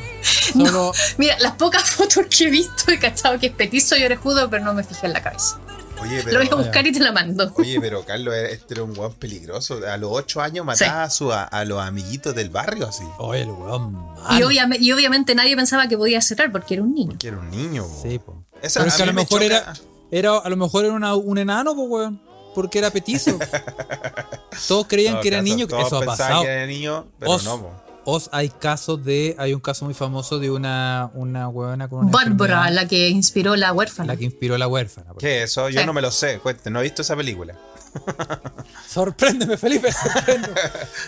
[0.54, 0.94] Solo...
[1.18, 4.64] mira, las pocas fotos que he visto he cachado que es petizo y orejudo, pero
[4.64, 5.60] no me fijé en la cabeza.
[6.02, 7.54] Oye, pero, Lo voy a buscar y te la mando.
[7.58, 9.80] Oye, pero Carlos, este era un weón peligroso.
[9.88, 13.04] A los ocho años mataba a, a, los amiguitos del barrio así.
[13.20, 17.12] Oye, el weón y, y, obviamente nadie pensaba que podía cerrar porque era un niño.
[17.12, 18.44] Porque era un niño, Sí, po.
[18.52, 19.74] pero es que a, lo mejor era,
[20.10, 23.38] era, a lo mejor era un enano, pues, weón porque era petizo.
[24.68, 26.44] Todos creían que era niño, eso ha pasado.
[26.44, 30.40] Que era niño, pero os, no, os hay casos de, hay un caso muy famoso
[30.40, 34.14] de una, una huevona con una Bárbara, la que inspiró la huérfana.
[34.14, 35.14] La que inspiró la huérfana.
[35.20, 35.70] ¿Qué eso?
[35.70, 37.58] Yo no me lo sé, cuente, no he visto esa película.
[38.88, 40.54] sorpréndeme, Felipe, sorpréndeme.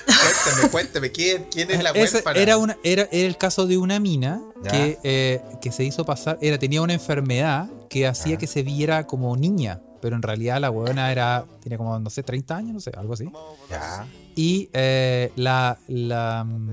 [0.06, 2.40] cuénteme, cuénteme, ¿quién, quién es la huérfana?
[2.40, 6.58] Era, una, era, el caso de una mina que, eh, que se hizo pasar, era,
[6.60, 11.14] tenía una enfermedad que hacía que se viera como niña pero en realidad la huevona
[11.14, 13.32] era, tiene como, no sé, 30 años, no sé, algo así.
[13.70, 14.06] Ya.
[14.36, 16.72] Y eh, la, la mm,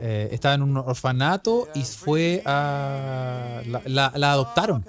[0.00, 3.62] eh, estaba en un orfanato y fue a...
[3.84, 4.84] La, la, adoptaron.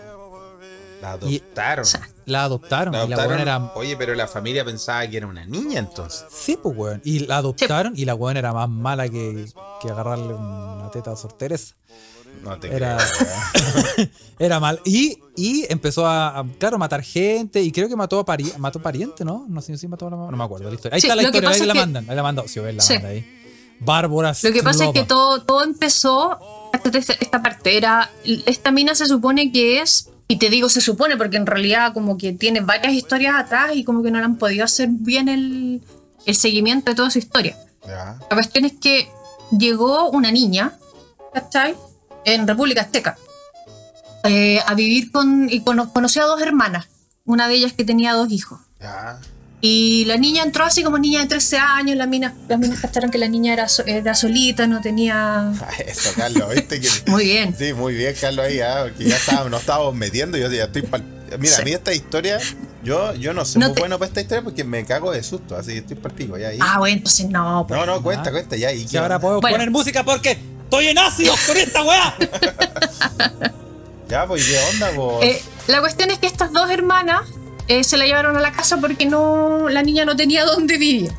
[1.04, 1.86] La adoptaron.
[2.26, 2.96] la adoptaron.
[2.96, 3.72] Y la era...
[3.76, 6.26] Oye, pero la familia pensaba que era una niña entonces.
[6.32, 7.00] Sí, pues, weón.
[7.04, 9.46] Y la adoptaron y la weón era más mala que,
[9.80, 11.76] que agarrarle una teta a sorteres.
[12.44, 12.98] No te era,
[14.40, 14.82] era mal.
[14.86, 17.62] Y, y empezó a, claro, matar gente.
[17.62, 19.46] Y creo que mató a pari mató pariente, ¿no?
[19.48, 20.96] No sé si mató a la No me acuerdo la historia.
[20.96, 22.10] Ahí está la historia, ahí la mandan.
[22.10, 22.48] Ahí la mandan.
[22.48, 23.40] Sí, la manda ahí.
[23.80, 26.40] Bárbara Lo que pasa es que todo, todo empezó.
[27.20, 28.12] Esta parte era.
[28.46, 30.10] Esta mina se supone que es.
[30.28, 33.84] Y te digo se supone porque en realidad como que tiene varias historias atrás y
[33.84, 35.82] como que no le han podido hacer bien el,
[36.26, 37.58] el seguimiento de toda su historia.
[37.86, 39.10] La cuestión es que
[39.52, 40.78] llegó una niña,
[41.34, 41.76] ¿cachai?
[42.26, 43.18] En República Azteca,
[44.24, 46.88] eh, a vivir con, y conoció a dos hermanas,
[47.26, 48.60] una de ellas que tenía dos hijos.
[49.66, 53.10] Y la niña entró así como niña de 13 años, las minas, las minas cacharon
[53.10, 55.54] que la niña era, era solita, no tenía...
[55.88, 56.82] Eso, Carlos, ¿viste?
[57.08, 57.56] muy bien.
[57.58, 58.92] Sí, muy bien, Carlos, ahí, ¿ah?
[59.00, 60.84] ya estábamos, nos estábamos metiendo, yo ya estoy...
[61.40, 62.40] Mira, a mí esta historia,
[62.84, 65.78] yo, yo no soy muy bueno para esta historia porque me cago de susto, así
[65.78, 66.60] estoy partido ya ahí.
[66.62, 67.66] Ah, bueno, entonces no.
[67.68, 67.80] Pues.
[67.80, 68.72] No, no, cuenta, cuenta, ya.
[68.72, 70.38] Y ahora puedo poner música porque
[70.74, 72.16] Estoy en ácido con esta weá.
[74.08, 75.24] ya, pues, ¿qué onda, vos?
[75.24, 77.30] Eh, la cuestión es que estas dos hermanas
[77.68, 81.14] eh, se la llevaron a la casa porque no la niña no tenía dónde vivir.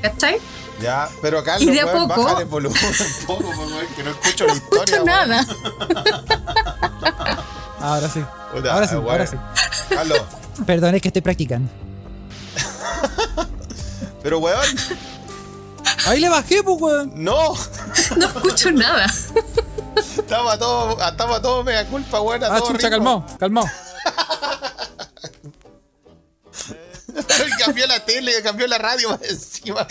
[0.00, 0.36] ¿Cachai?
[0.80, 3.50] Ya, pero Carlos, y de a poco, el volumen un poco,
[3.96, 4.84] que no escucho la historia.
[4.84, 5.44] Escucho nada.
[7.80, 8.24] ahora sí.
[8.70, 9.36] ahora sí, ahora sí.
[9.88, 10.20] Carlos.
[10.64, 11.68] Perdón, es que estoy practicando.
[14.22, 14.64] pero, weón.
[16.06, 17.10] Ahí le bajé, pues, weón.
[17.16, 17.56] No.
[18.16, 19.06] No escucho nada.
[19.96, 22.44] Estaba todo, estaba todo mega culpa, weón.
[22.44, 23.64] Ah, chucha, calmó, calmó.
[27.64, 29.86] cambió la tele, cambió la radio encima.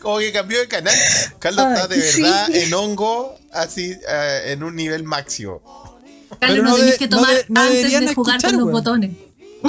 [0.00, 0.94] Como que cambió de canal.
[1.38, 5.62] Carlos está de verdad en hongo, así, uh, en un nivel máximo.
[6.40, 9.10] Carlos, no, no tenés que tomar no de, antes de jugar con los botones.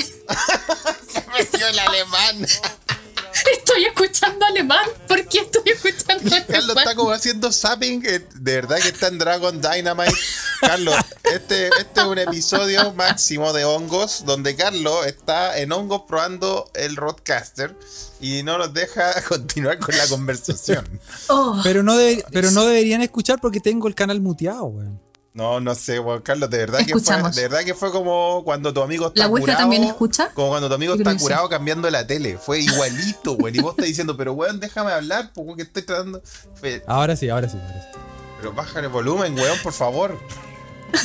[0.02, 2.48] Se metió el alemán.
[3.52, 4.86] Estoy escuchando alemán.
[5.08, 6.46] ¿Por qué estoy escuchando alemán?
[6.48, 8.02] Carlos está como haciendo zapping.
[8.02, 8.22] de
[8.56, 10.14] verdad que está en Dragon Dynamite.
[10.62, 16.72] Carlos, este, este es un episodio máximo de hongos donde Carlos está en hongos probando
[16.74, 17.76] el Roadcaster
[18.22, 21.00] y no nos deja continuar con la conversación.
[21.28, 21.60] Oh.
[21.64, 21.98] Pero, no
[22.32, 25.02] pero no deberían escuchar porque tengo el canal muteado, weón.
[25.34, 28.72] No, no sé, Juan Carlos, de verdad que fue, de verdad que fue como cuando
[28.72, 29.58] tu amigo está ¿La curado.
[29.58, 30.30] también escucha?
[30.36, 32.38] Como cuando tu amigo está curado cambiando la tele.
[32.38, 33.58] Fue igualito, güey.
[33.58, 36.22] Y vos estás diciendo, pero weón, déjame hablar, porque estoy tratando.
[36.86, 38.00] Ahora sí, ahora sí, ahora sí.
[38.38, 40.20] Pero baja el volumen, weón, por favor.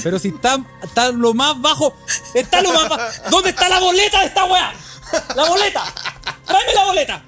[0.02, 1.94] Pero si está, está lo más bajo.
[2.34, 3.02] Está lo más bajo.
[3.30, 4.72] ¿Dónde está la boleta de esta weá?
[5.34, 5.84] ¡La boleta!
[6.44, 7.24] ¡Tráeme la boleta!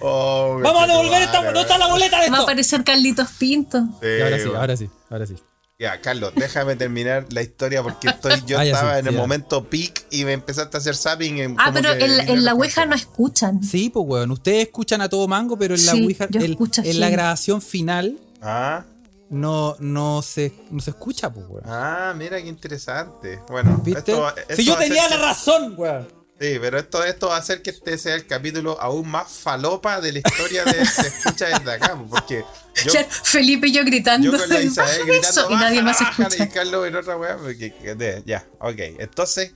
[0.00, 1.42] Oh, Vamos a devolver esta.
[1.42, 2.32] ¿Dónde está la boleta de esto?
[2.34, 3.78] Va a aparecer Carlitos Pinto.
[3.78, 5.34] ahora sí, ahora sí, ahora sí.
[5.80, 10.04] Ya, Carlos, déjame terminar la historia porque estoy, yo ah, estaba en el momento peak
[10.10, 11.38] y me empezaste a hacer zapping.
[11.38, 13.64] En, ah, pero en, la Ouija no escuchan.
[13.64, 14.30] Sí, pues, weón.
[14.30, 18.84] Ustedes escuchan a todo mango, pero en la Ouija, en la grabación final, ah.
[19.30, 21.64] no, no, se, no se escucha, pues, weón.
[21.64, 23.40] Ah, mira qué interesante.
[23.48, 26.19] Bueno, Esto, si yo tenía la razón, weón.
[26.40, 30.00] Sí, pero esto, esto va a hacer que este sea el capítulo aún más falopa
[30.00, 32.02] de la historia de Se escucha desde acá.
[32.08, 32.42] Porque
[32.82, 32.92] yo,
[33.24, 34.32] Felipe y yo gritando.
[34.32, 35.50] Yo con la Isabel gritando.
[35.50, 36.42] y nadie más escucha.
[36.42, 37.36] Y Carlos en otra weá.
[37.36, 38.78] Porque, ya, ok.
[39.00, 39.52] Entonces,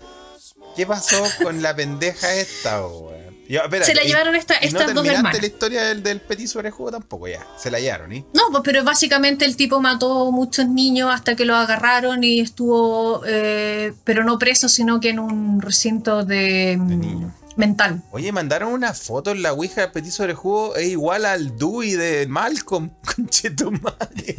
[0.77, 3.24] ¿qué pasó con la pendeja esta, weón?
[3.47, 5.41] Se la llevaron esta, estas dos hermanas.
[5.41, 7.47] la historia del, del petit juego tampoco, ya.
[7.59, 8.21] Se la llevaron, ¿y?
[8.33, 13.23] No, pues, pero básicamente el tipo mató muchos niños hasta que lo agarraron y estuvo,
[13.27, 18.03] eh, pero no preso, sino que en un recinto de, mm, mental.
[18.11, 22.27] Oye, mandaron una foto en la Ouija del petit juego es igual al Dewey de
[22.27, 22.91] Malcolm.
[23.83, 24.37] madre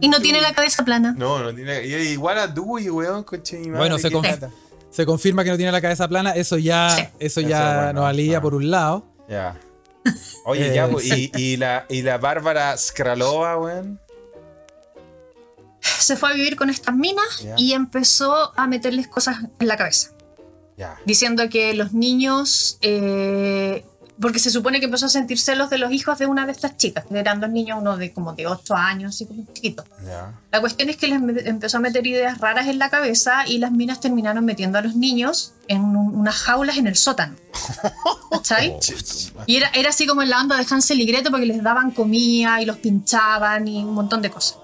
[0.00, 1.14] y no tiene la cabeza plana.
[1.16, 1.84] No, no tiene.
[1.84, 3.78] Igual a Dewey, weón, conche mi madre.
[3.78, 4.10] Bueno, se,
[4.92, 8.54] se confirma que no tiene la cabeza plana, eso ya, eso ya nos alivia por
[8.54, 9.06] un lado.
[9.28, 9.58] Ya.
[10.44, 14.00] Oye, ya, pues, y, y, la, y la Bárbara Skralova, weón.
[15.80, 20.10] Se fue a vivir con estas minas y empezó a meterles cosas en la cabeza.
[20.76, 20.96] Ya.
[21.06, 23.84] Diciendo que los niños eh,
[24.20, 26.76] porque se supone que empezó a sentir celos de los hijos de una de estas
[26.76, 29.84] chicas, que eran dos niños, uno de como de 8 años, así como chiquito.
[30.50, 33.72] La cuestión es que les empezó a meter ideas raras en la cabeza y las
[33.72, 37.36] minas terminaron metiendo a los niños en unas jaulas en el sótano.
[38.30, 38.76] ¿Cachai?
[39.46, 41.90] y era, era así como en la onda de Hansel y Gretel porque les daban
[41.90, 44.58] comida y los pinchaban y un montón de cosas.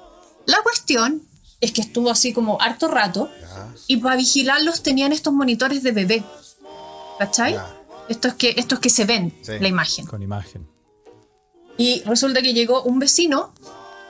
[0.46, 1.22] La cuestión
[1.60, 3.30] es que estuvo así como harto rato
[3.86, 6.24] y para vigilarlos tenían estos monitores de bebé.
[7.18, 7.58] ¿Cachai?
[8.08, 10.06] Estos que, estos que se ven, la imagen.
[10.06, 10.66] Con imagen.
[11.76, 13.52] Y resulta que llegó un vecino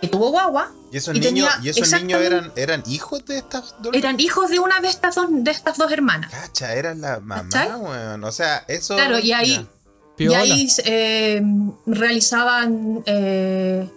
[0.00, 0.72] que tuvo guagua.
[0.90, 3.94] ¿Y esos niños, ¿y esos niños eran, eran hijos de estas dos?
[3.94, 6.30] Eran hijos de una de estas dos, de estas dos hermanas.
[6.30, 8.26] Cacha, eran la mamá, bueno.
[8.26, 8.94] O sea, eso.
[8.94, 9.66] Claro, y ahí,
[10.16, 11.42] y ahí eh,
[11.86, 13.02] realizaban.
[13.04, 13.90] Eh,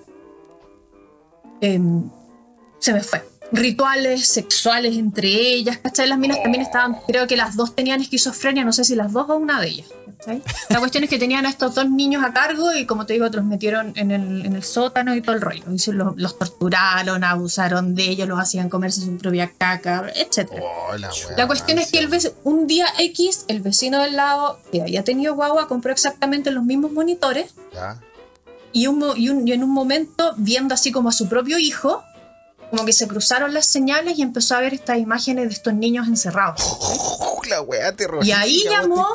[1.61, 2.09] em,
[2.79, 6.07] se me fue rituales sexuales entre ellas, ¿cachai?
[6.07, 9.29] Las minas también estaban, creo que las dos tenían esquizofrenia, no sé si las dos
[9.29, 9.87] o una de ellas,
[10.17, 10.41] ¿cachai?
[10.69, 13.27] La cuestión es que tenían a estos dos niños a cargo y como te digo,
[13.27, 15.63] los metieron en el, en el sótano y todo el rollo.
[15.67, 20.49] Los, los, torturaron, abusaron de ellos, los hacían comerse su propia caca, etc.
[20.61, 22.09] Oh, la, cuestión es que el
[22.43, 26.91] un día X, el vecino del lado, que había tenido guagua, compró exactamente los mismos
[26.91, 27.53] monitores.
[28.73, 32.03] Y, un, y, un, y en un momento, viendo así como a su propio hijo,
[32.71, 36.07] como que se cruzaron las señales y empezó a ver estas imágenes de estos niños
[36.07, 36.59] encerrados.
[37.49, 37.93] la weá
[38.23, 39.07] Y ahí llamó.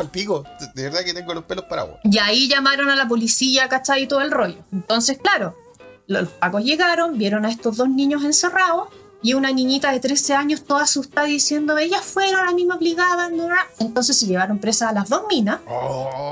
[0.74, 1.98] De verdad que tengo los pelos parados.
[2.04, 4.04] Y ahí llamaron a la policía, ¿cachai?
[4.04, 4.58] Y todo el rollo.
[4.72, 5.56] Entonces, claro,
[6.06, 8.88] los pacos llegaron, vieron a estos dos niños encerrados
[9.22, 13.34] y una niñita de 13 años toda asustada diciendo, ellas fueron, a mí me obligaban.
[13.78, 15.60] Entonces se llevaron presas a las dos minas.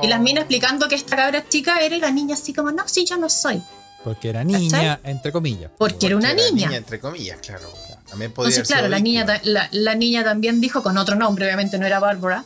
[0.03, 2.87] Y las minas explicando que esta cabra chica era y la niña así como, no,
[2.87, 3.63] sí, yo no soy.
[4.05, 5.71] Porque era niña, entre comillas.
[5.79, 6.77] Porque, era una niña.
[6.77, 7.73] Entre comillas, claro.
[8.09, 11.87] También podía Entonces, claro, la niña, la, niña también dijo, con otro nombre, obviamente no
[11.87, 12.45] era Bárbara,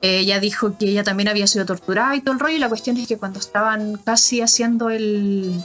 [0.00, 2.56] ella dijo que ella también había sido torturada y todo el rollo.
[2.56, 5.60] Y la cuestión es que cuando estaban casi haciendo el,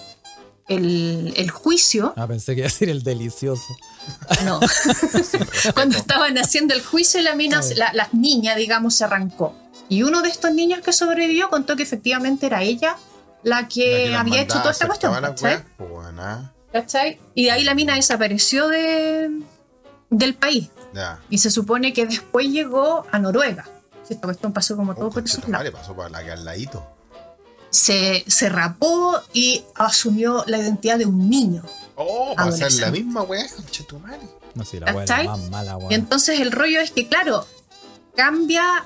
[0.67, 2.13] el, juicio.
[2.17, 3.77] Ah, pensé que iba a decir el delicioso.
[4.43, 4.59] No.
[5.75, 9.55] cuando estaban haciendo el juicio, la, mina, la, la niña, digamos, se arrancó.
[9.87, 12.97] Y uno de estos niños que sobrevivió contó que efectivamente era ella
[13.43, 15.13] la que, había hecho toda esta cuestión.
[16.71, 17.19] ¿cachai?
[17.33, 19.41] Y de ahí la mina desapareció de,
[20.09, 20.69] del país.
[21.29, 23.65] Y se supone que después llegó a Noruega.
[24.09, 25.69] Esta cuestión pasó como todo oh, por esos lados.
[25.71, 26.87] pasó por la que al ladito.
[27.69, 31.63] Se, se rapó y asumió la identidad de un niño.
[31.95, 33.45] Oh, para ser la misma weá.
[34.55, 37.45] No sé, la weá más mala, Y entonces el rollo es que, claro,
[38.15, 38.85] cambia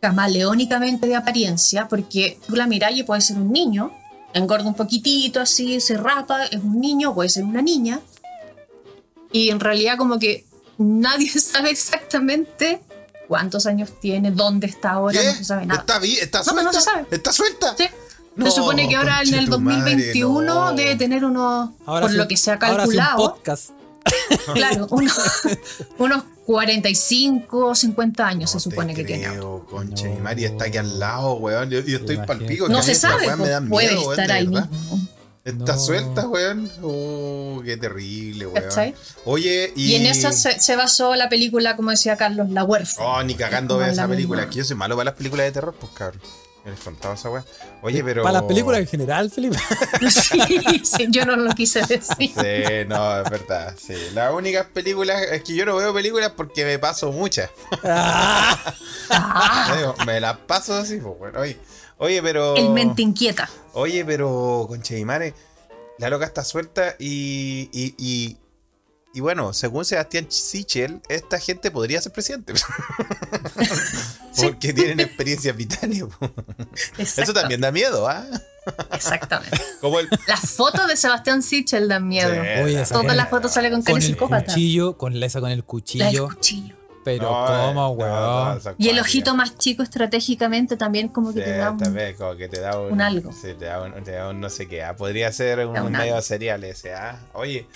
[0.00, 3.92] camaleónicamente de apariencia, porque tú la miras y puede ser un niño,
[4.34, 8.00] engorda un poquitito así, se rapa, es un niño, puede ser una niña,
[9.32, 10.46] y en realidad como que
[10.78, 12.82] nadie sabe exactamente
[13.28, 15.80] cuántos años tiene, dónde está ahora, no se sabe nada.
[15.80, 17.06] Está, suelta.
[17.10, 17.76] Está suelta.
[17.76, 22.58] se supone que ahora en el 2021 debe tener unos, por lo que se ha
[22.58, 23.16] calculado.
[23.16, 23.70] podcast.
[24.54, 24.86] Claro,
[25.98, 29.28] unos, 45 o 50 años se supone que tiene.
[29.68, 31.68] Conche, mi Mari está aquí al lado, weón.
[31.70, 32.68] Yo, estoy palpico.
[32.68, 33.26] No se sabe,
[33.68, 34.68] puede estar ahí mismo.
[35.44, 36.70] Está suelta, weón.
[36.82, 38.94] Oh, qué terrible, weón.
[39.24, 39.92] Oye, y...
[39.92, 43.08] y en eso se, basó la película, como decía Carlos, La huérfana.
[43.08, 44.42] Oh, ni cagando ver esa película.
[44.42, 46.22] Aquí yo soy malo para las películas de terror, pues cabrón.
[46.66, 47.44] Les contaba esa weá.
[47.82, 48.24] Oye, pero.
[48.24, 49.56] Para las películas en general, Felipe.
[50.10, 52.32] sí, yo no lo quise decir.
[52.34, 53.76] Sí, no, es verdad.
[53.78, 53.94] Sí.
[54.14, 55.22] Las únicas películas.
[55.30, 57.50] Es que yo no veo películas porque me paso muchas.
[57.84, 58.74] Ah.
[60.06, 61.38] me las paso así, pues bueno.
[61.38, 61.56] Oye,
[61.98, 62.56] oye, pero.
[62.56, 63.48] El mente inquieta.
[63.72, 65.34] Oye, pero, conche y mare,
[65.98, 68.36] la loca está suelta y, y, y
[69.16, 72.52] y bueno, según Sebastián Sichel, esta gente podría ser presidente.
[74.36, 76.04] Porque tienen experiencia vitales.
[76.98, 78.24] Eso también da miedo, ¿ah?
[78.92, 79.58] Exactamente.
[80.26, 82.30] Las fotos de Sebastián Sichel dan miedo.
[82.90, 86.28] Todas las fotos salen con, con el cuchillo, con esa con el cuchillo.
[86.28, 86.76] cuchillo.
[87.06, 88.60] Pero cómo, weón.
[88.78, 92.58] y el ojito más chico estratégicamente también como que te da un, como que te
[92.58, 93.30] da un, algo.
[93.32, 94.82] Sí, te da un, te da un no sé qué.
[94.82, 94.96] ¿ah?
[94.96, 97.20] Podría ser un, medio serial ese, ¿ah?
[97.32, 97.68] Oye,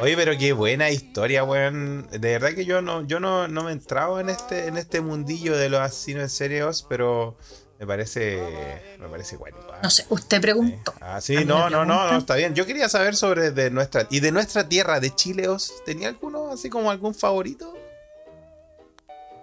[0.00, 2.08] Oye, pero qué buena historia, weón.
[2.10, 5.56] De verdad que yo no, yo no, no me entraba en este, en este mundillo
[5.56, 7.36] de los asesinos en serios, pero
[7.78, 8.40] me parece,
[9.00, 9.58] me parece bueno.
[9.72, 9.80] ¿ah?
[9.82, 10.94] No sé, usted preguntó.
[11.00, 12.54] Ah, sí, no, no, no, está bien.
[12.54, 16.70] Yo quería saber sobre de nuestra, y de nuestra tierra, de Chileos, ¿tenía alguno así
[16.70, 17.76] como algún favorito?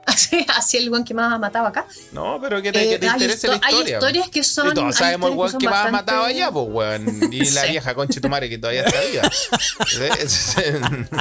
[0.56, 1.86] así el buen que más ha matado acá.
[2.12, 3.78] No, pero que te, eh, interese la historia.
[3.78, 4.70] Hay historias que son.
[4.70, 7.20] Y todos sabemos el buen que, más ha matado allá, pues, weón.
[7.32, 9.24] Y la vieja concha tu madre que todavía está viva.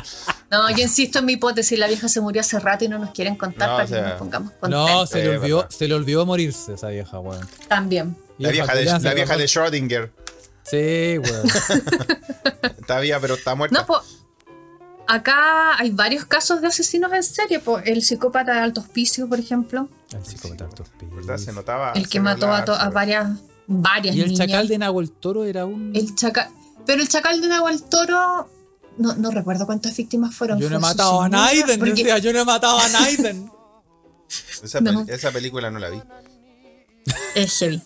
[0.51, 3.11] no, yo insisto en mi hipótesis: la vieja se murió hace rato y no nos
[3.11, 4.91] quieren contar para que nos pongamos contentos.
[4.91, 7.47] No, se le, olvidó, se le olvidó morirse esa vieja, weón.
[7.69, 8.17] También.
[8.39, 10.11] La vieja, de, la vieja de Schrödinger.
[10.63, 11.47] Sí, weón.
[12.81, 13.79] está viva, pero está muerta.
[13.79, 14.20] No, pues
[15.11, 17.61] acá hay varios casos de asesinos en serie.
[17.85, 19.89] el psicópata de alto hospicio, por ejemplo.
[20.13, 21.39] El psicópata de alto hospicio.
[21.39, 21.93] Se notaba.
[21.93, 23.29] El que mató a, varias,
[23.67, 25.95] varias Y el chacal de Nahuel Toro era un.
[25.95, 26.49] El chacal.
[26.87, 28.49] Pero el chacal de Nahuel Toro.
[28.99, 30.59] No, no recuerdo cuántas víctimas fueron.
[30.61, 31.81] Yo no he matado a Naiden.
[31.95, 33.51] yo no he matado a Naiden.
[35.09, 36.01] esa, película no la vi.
[37.35, 37.83] Es heavy.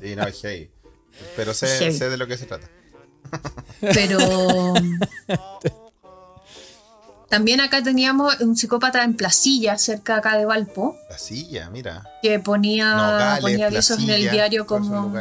[0.00, 0.70] Sí, no, es heavy.
[1.36, 2.68] Pero sé, sé de lo que se trata.
[3.80, 4.18] Pero.
[7.30, 10.96] También acá teníamos un psicópata en Placilla, cerca acá de Valpo.
[11.06, 12.04] Placilla, mira.
[12.20, 15.14] Que ponía, ponía avisos en el diario como.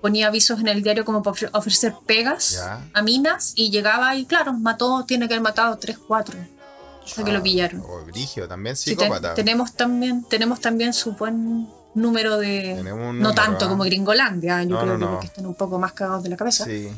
[0.00, 2.62] Ponía avisos en el diario como para ofrecer pegas
[2.94, 6.38] a minas y llegaba y, claro, mató, tiene que haber matado tres, cuatro.
[7.04, 7.80] Hasta que lo ah, pillaron.
[7.80, 9.34] O Brigio, también psicópata.
[9.34, 12.80] tenemos, también, tenemos también su buen número de.
[12.84, 13.68] no tanto ¿ah?
[13.68, 16.64] como Gringolandia, yo creo que están un poco más cagados de la cabeza.
[16.66, 16.88] Sí.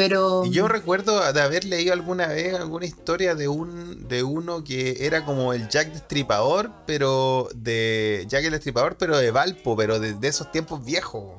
[0.00, 0.46] Pero...
[0.46, 5.26] yo recuerdo de haber leído alguna vez alguna historia de un de uno que era
[5.26, 10.50] como el Jack Destripador, pero de Jack el Destripador, pero de Valpo, pero de, esos
[10.52, 11.34] tiempos viejos.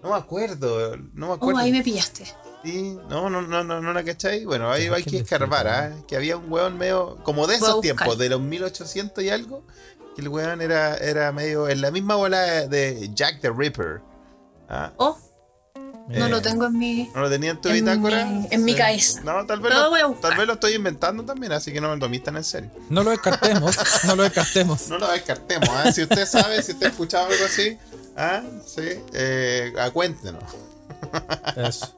[0.00, 1.58] No me acuerdo, no me acuerdo.
[1.58, 2.24] Oh, ahí me pillaste.
[2.62, 4.44] Sí, no, no, no, no, no la cachai.
[4.44, 5.92] Bueno, ahí hay que escarbar, ¿ah?
[6.06, 9.64] Que había un weón medio, como de esos tiempos, de los 1800 y algo,
[10.14, 14.02] que el weón era, era medio en la misma bola de Jack the Ripper.
[14.68, 14.92] ¿ah?
[14.98, 15.18] Oh.
[16.08, 17.10] No lo tengo en mi.
[17.14, 18.28] ¿No lo tenía en tu bitácora?
[18.50, 19.20] en mi cabeza.
[19.22, 22.20] No, tal vez, lo, tal vez lo estoy inventando también, así que no me lo
[22.20, 22.70] tan en serio.
[22.88, 24.88] No lo descartemos, no lo descartemos.
[24.88, 25.92] No lo descartemos, ¿eh?
[25.92, 27.76] Si usted sabe, si usted ha escuchado algo así,
[28.16, 28.42] ¿ah?
[28.66, 30.42] Sí, eh, cuéntenos.
[31.56, 31.94] Eso.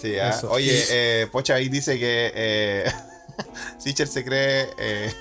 [0.00, 0.38] Sí, ¿ah?
[0.50, 2.92] oye, eh, Pocha ahí dice que eh,
[3.78, 5.12] Sicher se cree eh,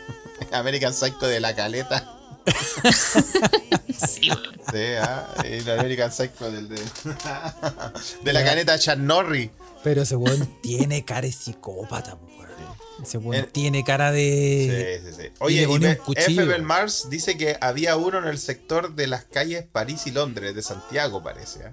[0.51, 2.14] American Psycho de la caleta.
[4.07, 4.29] Sí,
[4.99, 5.27] ¿ah?
[5.43, 6.75] el American Psycho del, de,
[8.23, 9.49] de la caneta Norris.
[9.83, 12.17] Pero ese weón tiene cara de psicópata,
[13.03, 15.01] Ese weón tiene cara de.
[15.03, 15.29] Sí, sí, sí.
[15.39, 15.67] Oye,
[16.15, 16.59] F.
[16.59, 20.61] Mars dice que había uno en el sector de las calles París y Londres, de
[20.61, 21.59] Santiago, parece.
[21.59, 21.71] ¿eh?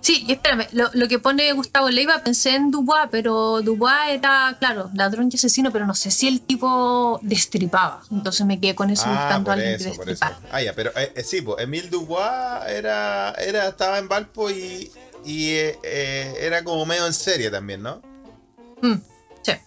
[0.00, 5.28] Sí, espérame, lo, que pone Gustavo Leiva, pensé en Dubois, pero Dubois era, claro, ladrón
[5.30, 8.02] y asesino, pero no sé si el tipo destripaba.
[8.10, 10.16] Entonces me quedé con eso ah, buscando a alguien que.
[10.50, 14.90] Ah, ya, pero eh, eh, sí, pues Emile Dubois era, era, estaba en Valpo y,
[15.24, 18.00] y eh, era como medio en serie también, ¿no?
[18.80, 19.09] Mm.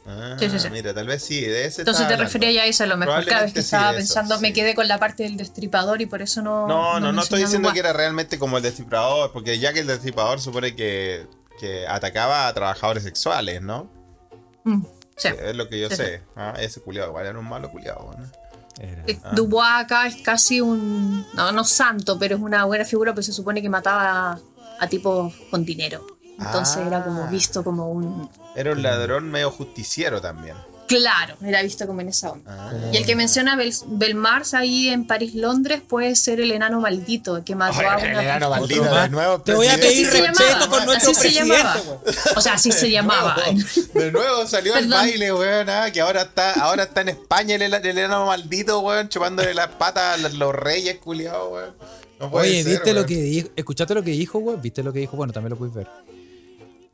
[0.05, 0.49] Ah, sí.
[0.49, 2.87] sí, sí, Mira, tal vez sí, de ese Entonces te refería ya a eso a
[2.87, 3.25] lo mejor.
[3.25, 6.41] Cada vez que estaba pensando, me quedé con la parte del destripador y por eso
[6.41, 6.67] no.
[6.67, 9.87] No, no, no, estoy diciendo que era realmente como el destripador, porque ya que el
[9.87, 11.25] destripador supone que,
[11.59, 13.89] que atacaba a trabajadores sexuales, ¿no?
[14.63, 14.83] Mm,
[15.17, 15.29] sí.
[15.29, 16.21] Es lo que yo sé.
[16.35, 18.43] Ah, ese culiado, igual era un malo culiado, ¿no?
[19.23, 19.31] Ah.
[19.33, 21.25] Dubois acá es casi un.
[21.33, 24.39] No, no santo, pero es una buena figura, pues se supone que mataba
[24.79, 26.12] a tipos con dinero.
[26.45, 27.27] Entonces era como ah.
[27.27, 28.29] visto como un...
[28.55, 30.55] Era un ladrón medio justiciero también.
[30.87, 32.69] Claro, era visto como en esa onda.
[32.69, 32.71] Ah.
[32.91, 37.43] Y el que menciona Bel Belmars ahí en París, Londres, puede ser el enano maldito
[37.43, 39.41] que mató a una El enano maldito, de nuevo.
[39.41, 41.79] Te voy a pedir respeto con nuestro así presidente.
[42.35, 43.37] o sea, así se llamaba.
[43.93, 47.63] De nuevo salió al baile, weón, ah, que ahora está, ahora está en España el,
[47.63, 51.75] enano maldito, weón, chupándole las patas a los reyes, culiados, weón.
[52.31, 53.49] Oye, ¿viste lo que dijo?
[53.55, 54.61] ¿Escuchaste lo que dijo, weón?
[54.61, 55.17] ¿Viste lo que dijo?
[55.17, 55.87] Bueno, también lo puedes ver.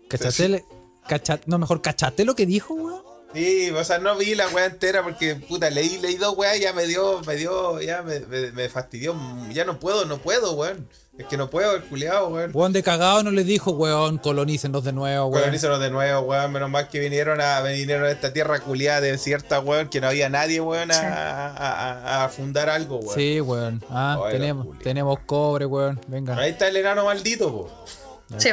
[0.09, 0.65] ¿Cachaste?
[1.45, 3.09] no, mejor, ¿cachaste lo que dijo, weón?
[3.33, 6.61] Sí, o sea, no vi la weá entera porque, puta, leí, leí dos weas y
[6.61, 9.15] ya me dio, me dio, ya me, me, fastidió.
[9.51, 10.87] Ya no puedo, no puedo, weón.
[11.15, 12.49] Es que no puedo, el culiado, weón.
[12.53, 15.41] Weón de cagado no les dijo, weón, colonícenlos de nuevo, weón.
[15.41, 16.51] Colonícenlos de nuevo, weón.
[16.51, 20.29] Menos mal que vinieron a, vinieron a esta tierra culiada desierta, weón, que no había
[20.29, 23.13] nadie, weón, a, a, fundar algo, weón.
[23.13, 23.83] Sí, weón.
[23.91, 26.01] Ah, tenemos, tenemos cobre, weón.
[26.07, 26.35] Venga.
[26.35, 27.85] Ahí está el enano maldito, po.
[28.37, 28.49] Sí.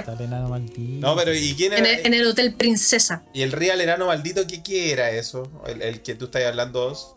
[1.00, 1.90] No, pero ¿y quién era?
[1.90, 3.22] En el, Hotel Princesa.
[3.34, 5.50] ¿Y el Real Enano Maldito qué, qué era eso?
[5.66, 7.14] El, que tú estás hablando vos.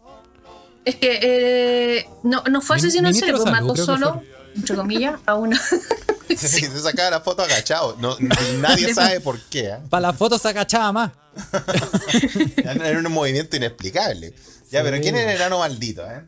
[0.83, 4.21] Es que eh, no, no fue asesino en serio, pues mató solo,
[4.55, 5.59] entre comillas, a una.
[6.37, 7.95] se sacaba la foto agachado.
[7.99, 8.17] No,
[8.59, 9.69] nadie sabe por qué.
[9.69, 9.77] ¿eh?
[9.89, 11.11] Para la foto se agachaba más.
[12.57, 14.33] era un movimiento inexplicable.
[14.69, 16.05] Ya, pero ¿quién era el enano maldito?
[16.09, 16.23] Eh?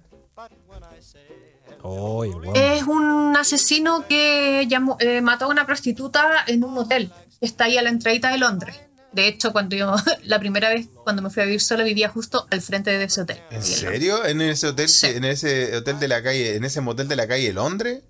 [2.53, 4.67] Es un asesino que
[4.99, 7.11] eh, mató a una prostituta en un hotel.
[7.39, 8.75] Está ahí a la entradita de Londres.
[9.11, 12.47] De hecho, cuando yo, la primera vez, cuando me fui a vivir sola, vivía justo
[12.49, 13.41] al frente de ese hotel.
[13.49, 14.25] ¿En serio?
[14.25, 17.51] ¿En ese hotel, en ese hotel de la calle, en ese motel de la calle
[17.51, 18.03] Londres?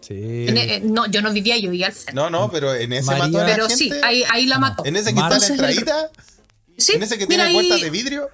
[0.00, 0.14] Sí.
[0.14, 2.14] E, eh, no, yo no vivía, yo vivía al frente.
[2.14, 4.84] No, no, pero en ese mató a Pero sí, ahí, ahí la mató.
[4.86, 6.10] ¿En ese que está a la entradita?
[6.78, 6.92] Sí.
[6.94, 8.30] ¿En ese que tiene puertas de vidrio?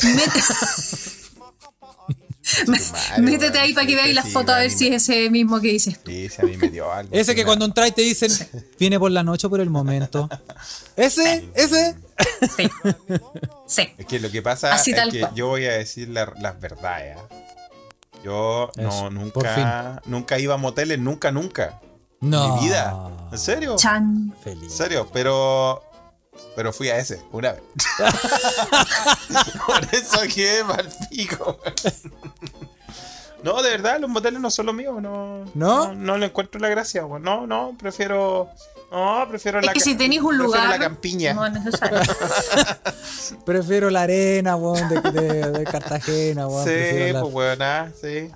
[3.18, 5.98] Métete ahí para que veáis las fotos a ver si es ese mismo que dices.
[6.04, 7.14] Sí, a mí me dio algo.
[7.14, 8.30] Ese que cuando entráis te dicen,
[8.78, 10.28] viene por la noche o por el momento.
[10.96, 11.96] Ese, ese.
[12.56, 12.70] Sí.
[13.66, 13.88] sí.
[13.98, 17.16] Es que lo que pasa es que yo voy a decir las verdades.
[17.18, 17.28] ¿ah?
[18.22, 21.80] Yo no, nunca, nunca iba a moteles, nunca, nunca.
[22.20, 22.44] No.
[22.44, 23.10] En mi vida.
[23.32, 23.76] ¿En serio?
[23.76, 24.34] Chan.
[24.42, 24.64] Feliz.
[24.64, 25.82] En serio, pero
[26.56, 27.62] pero fui a ese, una vez.
[29.66, 31.58] Por eso quedé mal pico.
[33.42, 35.00] No, de verdad, los moteles no son los míos.
[35.00, 37.02] No, no, no, le encuentro la gracia.
[37.20, 38.50] No, no, prefiero.
[38.90, 39.72] No, prefiero es la.
[39.72, 40.68] que si tenéis un lugar.
[40.68, 41.32] la campiña.
[41.32, 42.00] No es necesario.
[43.46, 46.64] prefiero la arena, weón, de, de, Cartagena, weón.
[46.66, 48.30] Sí, pues, weón, ah, sí.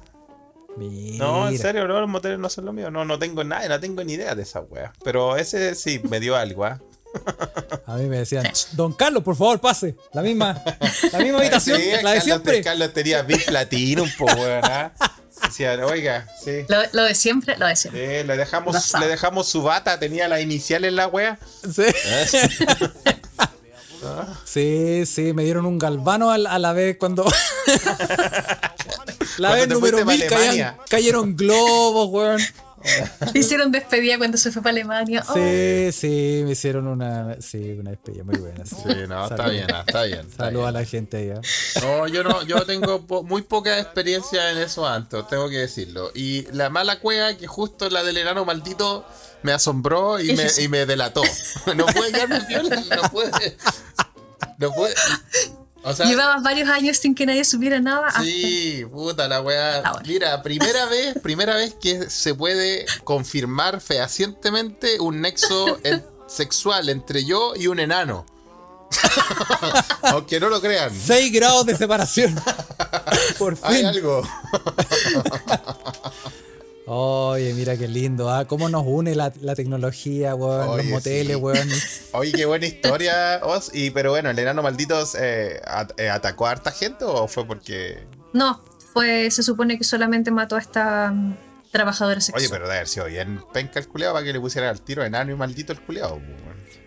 [1.18, 2.90] No, en serio, no, los moteles no son los míos.
[2.90, 4.92] No, no tengo nada, no tengo ni idea de esa wea.
[5.04, 6.80] Pero ese sí me dio algo, ¿ah?
[7.86, 9.94] A mí me decían, Don Carlos, por favor, pase.
[10.12, 10.62] La misma,
[11.12, 12.62] la misma habitación, la de Carlos, siempre.
[12.62, 14.92] Carlos tenía Big Platinum, po, ¿verdad?
[15.44, 16.64] Decían, oiga, sí.
[16.68, 18.20] Lo, de siempre, lo de siempre.
[18.20, 21.38] Sí, le dejamos, le dejamos su bata, tenía la inicial en la wea.
[21.62, 21.82] Sí.
[24.44, 27.24] Sí, sí, me dieron un galvano a la, vez cuando.
[29.38, 30.22] la vez número mil
[30.90, 32.42] cayeron globos, weón.
[33.34, 35.22] hicieron despedida cuando se fue para Alemania.
[35.22, 38.64] Sí, sí, me hicieron una, sí, una despedida muy buena.
[38.64, 38.76] Sí,
[39.08, 40.30] no, está bien, está bien.
[40.30, 41.28] Saludos a la gente.
[41.28, 41.40] ¿eh?
[41.82, 46.10] No, yo no, yo tengo muy poca experiencia en eso antes, tengo que decirlo.
[46.14, 49.06] Y la mala cueva que justo la del enano maldito
[49.42, 51.22] me asombró y me, y me delató.
[51.74, 53.56] No puede quedarme viola, no puede.
[54.58, 54.94] No puede.
[56.06, 58.10] Llevabas varios años sin que nadie supiera nada.
[58.22, 59.82] Sí, puta la weá.
[60.06, 65.78] Mira, primera vez, primera vez que se puede confirmar fehacientemente un nexo
[66.26, 68.24] sexual entre yo y un enano.
[70.02, 70.90] Aunque no lo crean.
[70.94, 72.34] 6 grados de separación.
[73.38, 73.66] Por fin.
[73.66, 74.22] Hay algo.
[76.86, 78.44] Oye, mira qué lindo, ¿ah?
[78.44, 81.68] Cómo nos une la, tecnología, weón, los moteles, weón.
[82.12, 83.70] Oye, qué buena historia, Os.
[83.74, 85.62] Y, pero bueno, ¿el enano malditos eh,
[85.96, 88.06] eh, atacó a harta gente o fue porque.?
[88.34, 88.62] No,
[88.92, 91.36] fue, se supone que solamente mató a esta mm,
[91.72, 92.42] trabajadora sexual.
[92.42, 95.04] Oye, pero de haber sido bien penca el culeado para que le pusiera al tiro
[95.04, 96.20] enano y maldito el culeado,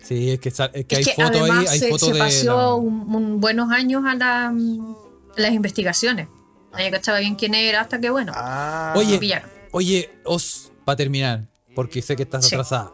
[0.00, 3.70] Sí, es que, es que hay fotos ahí, hay se, fotos se pasó un, buenos
[3.72, 4.96] años a, la, mm,
[5.36, 6.28] las investigaciones.
[6.72, 8.94] Nadie cachaba bien quién era hasta que, bueno, ah.
[8.96, 9.18] Oye,
[9.72, 12.92] Oye, Os, para terminar, porque sé que estás atrasada.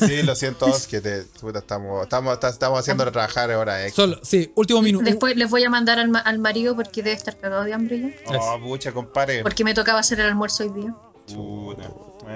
[0.00, 3.86] sí, lo siento, Os, que te, estamos, estamos, estamos haciendo trabajar ahora.
[3.86, 3.90] Eh.
[3.90, 5.04] Solo, sí, último minuto.
[5.04, 8.38] Después les voy a mandar al, al marido porque debe estar cagado de hambre ya.
[8.38, 9.42] Oh, pucha, compadre.
[9.42, 10.94] Porque me tocaba hacer el almuerzo hoy día.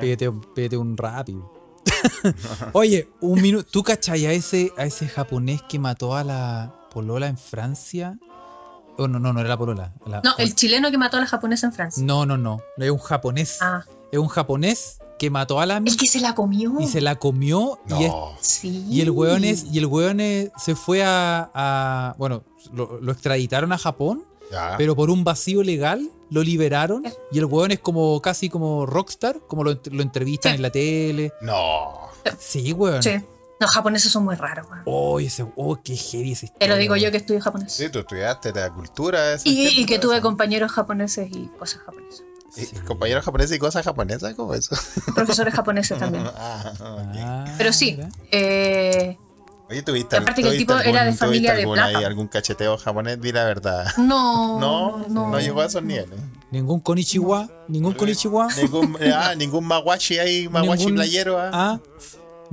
[0.01, 1.53] Pídete, pídete un rápido.
[2.72, 3.68] Oye, un minuto.
[3.70, 8.18] ¿Tú cachai a ese, a ese japonés que mató a la polola en Francia?
[8.97, 9.92] Oh, no, no, no era la polola.
[10.07, 12.03] no, el chileno que mató a la japonesa en Francia.
[12.05, 12.61] No, no, no.
[12.76, 13.59] Es un japonés.
[13.61, 13.84] Ah.
[14.12, 15.78] Es un japonés que mató a la.
[15.78, 16.74] El que se la comió.
[16.80, 17.80] Y se la comió.
[17.88, 18.09] Y,
[18.40, 18.86] sí.
[18.88, 20.18] y el weón es, y el weón
[20.57, 24.24] se fue a, bueno, lo, extraditaron a Japón,
[24.78, 29.40] pero por un vacío legal lo liberaron y el weón es como casi como rockstar,
[29.47, 31.32] como lo, entrevistan en la tele.
[31.40, 32.09] No.
[32.38, 33.03] Sí, weón.
[33.03, 33.20] Sí.
[33.64, 34.82] Los japoneses son muy raros, weón.
[34.84, 37.72] Oh, ese, oh, qué heavy ese Te lo digo yo que estudio japonés.
[37.72, 39.36] Sí, tú estudiaste de la cultura.
[39.42, 42.22] Y, y que tuve compañeros japoneses y cosas japonesas.
[42.86, 44.34] ¿Compañeros japoneses y cosas japonesas?
[44.34, 44.76] ¿Cómo eso?
[45.14, 46.26] Profesores japoneses también.
[46.36, 47.98] ah, ah Pero sí.
[48.30, 49.16] Eh,
[49.70, 51.86] Oye, ¿tuviste, aparte que el tipo era de familia de plata.
[51.86, 53.18] Ahí, algún cacheteo japonés?
[53.18, 53.86] Di la verdad.
[53.96, 54.58] No.
[54.64, 56.20] No, no, no llegó a esos niveles.
[56.50, 58.48] Ningún konichiwa, ningún konichiwa.
[58.56, 61.38] Ningún, ah, ningún mawashi ahí, mawashi playero.
[61.38, 61.50] Ah.
[61.50, 61.80] ah.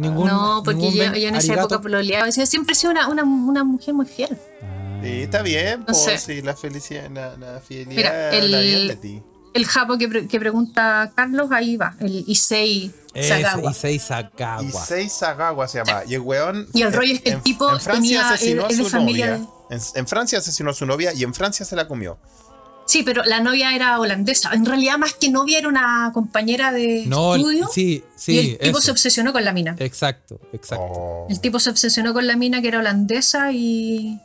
[0.02, 2.32] Ningún, no, porque yo, en esa época pololeaba.
[2.32, 4.38] Siempre he sido una, una, una mujer muy fiel.
[5.04, 9.22] Sí, está bien, pues, sí, la felicidad, la, la fidelidad, Mira, el, la ti
[9.54, 13.72] el japo que, que, pregunta Carlos, ahí va, el Issei Sagawa.
[13.72, 14.64] Issei Sagawa.
[14.64, 16.04] Issei Sagawa se llama.
[16.08, 16.68] Y el weón.
[16.74, 19.38] Y el rollo es que el tipo en Francia asesinó a su familia.
[19.38, 19.50] Novia.
[19.96, 22.18] En, Francia asesinó a su novia y en Francia se la comió.
[22.92, 24.52] Sí, pero la novia era holandesa.
[24.52, 27.70] En realidad, más que novia, era una compañera de estudio.
[27.74, 28.32] Sí, sí.
[28.34, 29.78] Y el tipo se obsesionó con la mina.
[29.80, 30.92] Exacto, exacto.
[30.92, 31.28] Oh.
[31.30, 34.20] El tipo se obsesionó con la mina que era holandesa y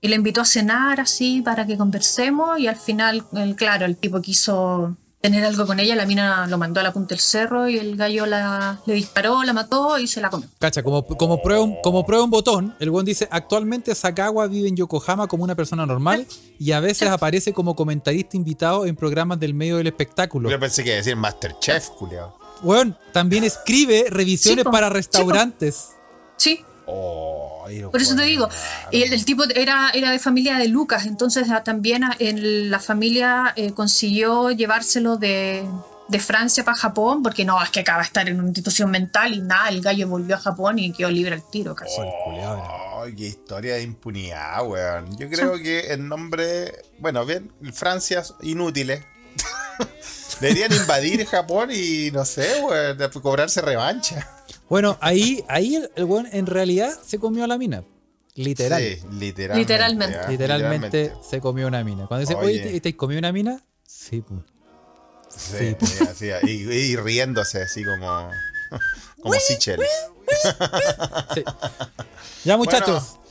[0.00, 3.96] y le invitó a cenar así para que conversemos y al final, el, claro, el
[3.96, 7.68] tipo quiso tener algo con ella, la mina lo mandó a la punta del cerro
[7.68, 10.48] y el gallo la, le disparó, la mató y se la comió.
[10.58, 14.68] Cacha, como, como, prueba, un, como prueba un botón, el buen dice, actualmente Sakawa vive
[14.68, 16.26] en Yokohama como una persona normal
[16.58, 20.50] y a veces aparece como comentarista invitado en programas del medio del espectáculo.
[20.50, 22.36] Yo pensé que iba a decir Masterchef, culiao.
[22.60, 25.90] Bueno, también escribe revisiones para restaurantes.
[26.36, 26.64] Sí.
[26.86, 28.48] Oh, Por eso te digo,
[28.90, 32.80] el, el, tipo era, era de familia de Lucas, entonces ah, también ah, en la
[32.80, 35.64] familia eh, consiguió llevárselo de,
[36.08, 39.32] de Francia para Japón, porque no, es que acaba de estar en una institución mental
[39.34, 41.96] y nada, el gallo volvió a Japón y quedó libre al tiro casi.
[41.98, 45.16] Oh, qué historia de impunidad, weón.
[45.18, 49.02] Yo creo que el nombre, bueno, bien, Francia inútiles.
[50.40, 54.28] Deberían invadir Japón y no sé, weón, cobrarse revancha.
[54.68, 57.84] Bueno, ahí, ahí el, weón en realidad se comió a la mina.
[58.34, 58.82] Literal.
[58.82, 59.60] Sí, literalmente.
[59.60, 60.28] Literalmente.
[60.28, 61.12] literalmente.
[61.28, 62.06] se comió una mina.
[62.06, 63.62] Cuando dice, oye, ¿te, comió una mina?
[63.86, 64.40] Sí, pues.
[65.28, 65.76] Sí,
[66.14, 68.30] sí, y, riéndose así como.
[69.22, 69.80] Como Sichel.
[71.34, 71.44] sí.
[72.44, 73.18] Ya, muchachos.
[73.18, 73.21] Ah,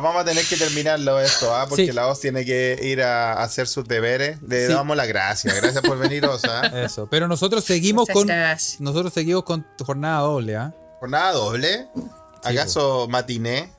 [0.00, 1.66] vamos a tener que terminarlo esto, ¿ah?
[1.68, 4.40] porque la voz tiene que ir a hacer sus deberes.
[4.42, 5.54] Le damos las gracias.
[5.56, 6.66] Gracias por venir, Osa.
[6.84, 7.08] Eso.
[7.10, 8.28] Pero nosotros seguimos con.
[8.80, 10.74] Nosotros seguimos con jornada doble, ¿ah?
[11.00, 11.86] ¿Jornada doble?
[12.42, 13.70] ¿Acaso matiné?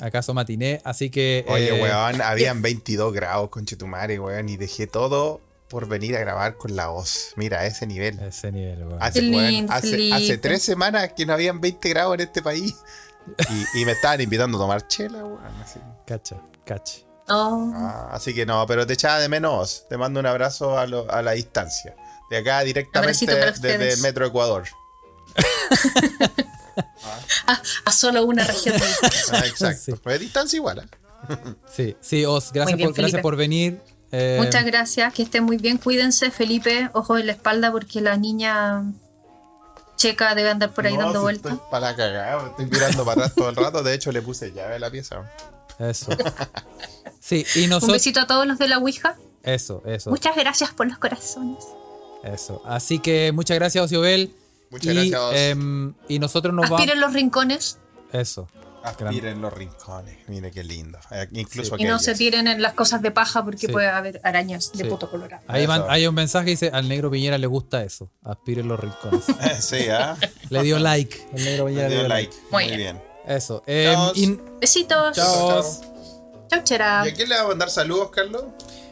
[0.00, 0.80] ¿Acaso matiné?
[0.84, 1.44] Así que.
[1.48, 6.20] Oye, eh, weón, habían 22 grados con Chetumare, weón, y dejé todo por venir a
[6.20, 7.32] grabar con la voz.
[7.36, 8.20] Mira, ese nivel.
[8.20, 9.02] Ese nivel, weón.
[9.02, 12.76] Hace, hace tres semanas que no habían 20 grados en este país.
[13.74, 15.40] Y, me estaban invitando a tomar chela, weón.
[16.06, 16.98] Cacha, cacha.
[17.28, 17.72] Oh.
[17.74, 19.84] Ah, así que no, pero te echaba de menos.
[19.88, 21.96] Te mando un abrazo a, la distancia.
[22.30, 24.64] De acá directamente desde el Metro Ecuador.
[27.84, 28.84] a, solo una región de
[29.32, 29.96] ah, exacto.
[30.02, 30.78] Pues de distancia igual.
[30.78, 30.86] ¿eh?
[31.74, 33.80] sí, sí, Os, gracias, por, gracias por venir.
[34.12, 35.78] Eh, Muchas gracias, que estén muy bien.
[35.78, 36.90] Cuídense, Felipe.
[36.92, 38.84] Ojo en la espalda porque la niña
[39.96, 41.58] checa debe andar por ahí dando vueltas.
[41.70, 43.82] Para cagar, estoy mirando para atrás todo el rato.
[43.82, 45.22] De hecho, le puse llave a la pieza.
[45.78, 46.10] Eso.
[47.18, 47.88] Sí, y nosotros...
[47.88, 49.16] Un besito a todos los de la Ouija.
[49.42, 50.10] Eso, eso.
[50.10, 51.58] Muchas gracias por los corazones.
[52.22, 52.62] Eso.
[52.64, 54.32] Así que muchas gracias, Ociobel.
[54.70, 55.20] Muchas gracias.
[55.34, 55.56] Eh,
[56.06, 56.80] y nosotros nos vamos.
[56.80, 57.78] Aspiren los rincones.
[58.12, 58.48] Eso.
[58.86, 60.16] Aspiren los rincones.
[60.28, 60.98] Mire qué lindo.
[61.10, 64.70] Eh, incluso Y no se tiren en las cosas de paja porque puede haber arañas
[64.72, 65.42] de puto colorado.
[65.48, 68.10] Ahí hay un mensaje que dice: al negro Piñera le gusta eso.
[68.22, 69.24] Aspiren los rincones.
[69.60, 70.16] sí, ¿ah?
[70.50, 71.26] Le dio like.
[71.34, 72.36] Al negro Piñera le dio, like.
[72.50, 73.02] Muy, bien.
[73.26, 73.64] Eso.
[73.66, 73.96] Eh,
[74.60, 75.16] Besitos.
[75.16, 75.62] Chao.
[76.48, 77.02] Chao, chera.
[77.04, 78.44] ¿Y a quién le va a mandar saludos, Carlos?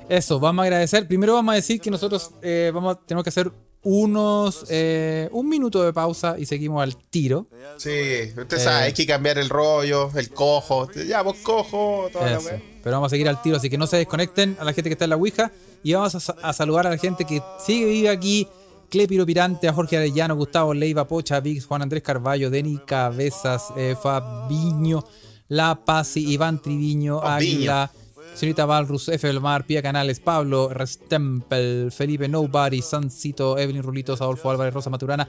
[0.08, 1.06] Eso, vamos a agradecer.
[1.06, 3.52] Primero vamos a decir que nosotros eh, vamos, tenemos que hacer
[3.84, 7.46] unos eh, un minuto de pausa y seguimos al tiro.
[7.76, 10.90] Sí, usted sabe, eh, hay que cambiar el rollo, el cojo.
[10.92, 13.98] Ya, vos cojo, toda la Pero vamos a seguir al tiro, así que no se
[13.98, 15.52] desconecten a la gente que está en la Ouija
[15.82, 18.48] y vamos a, saludar a la gente que sigue vive aquí.
[18.90, 23.96] Clepiro Pirante, a Jorge Arellano, Gustavo Leiva, Pocha, Vix, Juan Andrés Carballo, Deni Cabezas, eh,
[24.00, 25.04] Fabiño,
[25.48, 27.90] La Paz, Iván Triviño, Águila.
[28.34, 29.32] Señorita Valrus, F.
[29.40, 35.28] Mar, Pia Canales, Pablo Restempel, Felipe Nobody, Sancito, Evelyn Rulitos, Adolfo Álvarez, Rosa Maturana,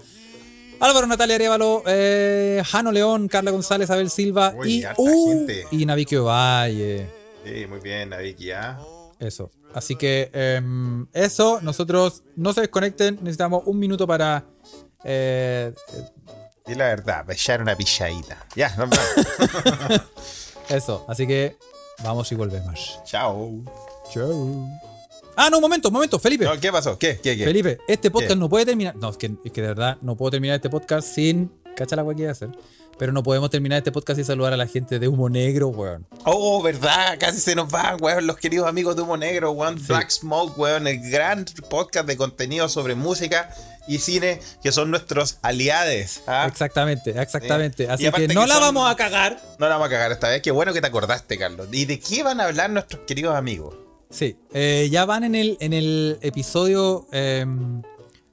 [0.80, 7.07] Álvaro Natalia Arevalo, eh, Jano León, Carla González, Abel Silva y, uh, y Naviki Valle.
[7.45, 8.80] Sí, muy bien, Naviki, ¿ah?
[9.19, 9.52] Eso.
[9.73, 14.45] Así que em, eso, nosotros no se desconecten, necesitamos un minuto para
[15.03, 15.72] Eh,
[16.68, 18.44] y la verdad, echar una pilladita.
[18.56, 20.02] Ya, nos vemos.
[20.69, 21.56] Eso, así que
[22.04, 23.00] vamos y volvemos.
[23.06, 23.64] Chao.
[24.12, 24.68] Chao.
[25.36, 26.48] Ah, no, un momento, un momento, Felipe.
[26.62, 26.98] ¿Qué pasó?
[26.98, 27.20] ¿Qué?
[27.22, 27.38] ¿Qué?
[27.38, 27.44] ¿Qué?
[27.44, 28.96] Felipe, este podcast no puede terminar.
[28.96, 31.52] No, es que, es que de verdad no puedo terminar este podcast sin.
[31.76, 32.50] Cacha la que a hacer.
[32.98, 36.08] Pero no podemos terminar este podcast sin saludar a la gente de Humo Negro, weón.
[36.24, 39.78] Oh, verdad, casi se nos van, weón, los queridos amigos de Humo Negro, weón.
[39.86, 43.54] Black Smoke, weón, el gran podcast de contenido sobre música
[43.88, 46.22] y cine que son nuestros aliados.
[46.28, 46.45] ¿ah?
[46.48, 47.90] Exactamente, exactamente.
[47.90, 49.41] Así que no la vamos a cagar.
[49.60, 50.41] No la vamos a cagar esta vez.
[50.41, 51.68] Qué bueno que te acordaste, Carlos.
[51.72, 53.76] ¿Y de qué van a hablar nuestros queridos amigos?
[54.10, 57.07] Sí, eh, ya van en el, en el episodio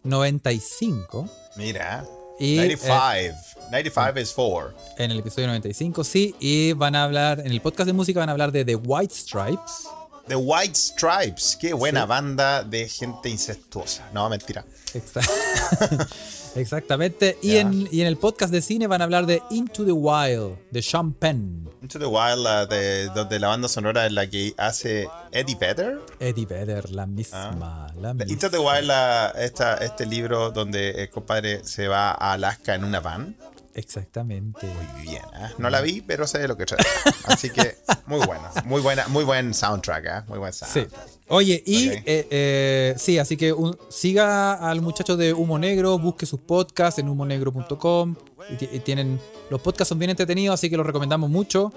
[0.04, 1.20] 95.
[1.20, 2.04] Em, Mira.
[2.38, 3.36] 95.
[3.70, 4.74] 95 es 4.
[4.98, 6.34] En el episodio 95, sí.
[6.40, 9.14] Y van a hablar, en el podcast de música van a hablar de The White
[9.14, 9.88] Stripes.
[10.28, 14.08] The White Stripes, qué buena banda de gente incestuosa.
[14.12, 14.64] No, mentira.
[16.54, 17.38] Exactamente.
[17.42, 20.58] Y en, y en, el podcast de cine van a hablar de Into the Wild,
[20.70, 21.68] de Sean Penn.
[21.80, 26.00] Into the Wild, de, donde la banda sonora es la que hace Eddie Vedder.
[26.20, 27.56] Eddie Vedder, la misma.
[27.60, 27.92] Ah.
[28.00, 28.32] La misma.
[28.32, 28.90] Into the Wild,
[29.36, 33.36] esta, este libro donde el compadre se va a Alaska en una van.
[33.74, 34.66] Exactamente.
[34.66, 35.50] Muy bien, ¿eh?
[35.58, 36.84] no la vi, pero sé de lo que trata.
[37.24, 40.22] Así que muy buena, muy buena, muy buen soundtrack, ¿eh?
[40.28, 40.90] muy buen soundtrack.
[40.90, 41.12] Sí.
[41.28, 43.54] Oye, y eh, eh, sí, así que
[43.88, 48.16] siga al muchacho de Humo Negro, busque sus podcasts en humonegro.com.
[48.50, 49.18] Y, tienen
[49.48, 51.72] los podcasts son bien entretenidos, así que los recomendamos mucho.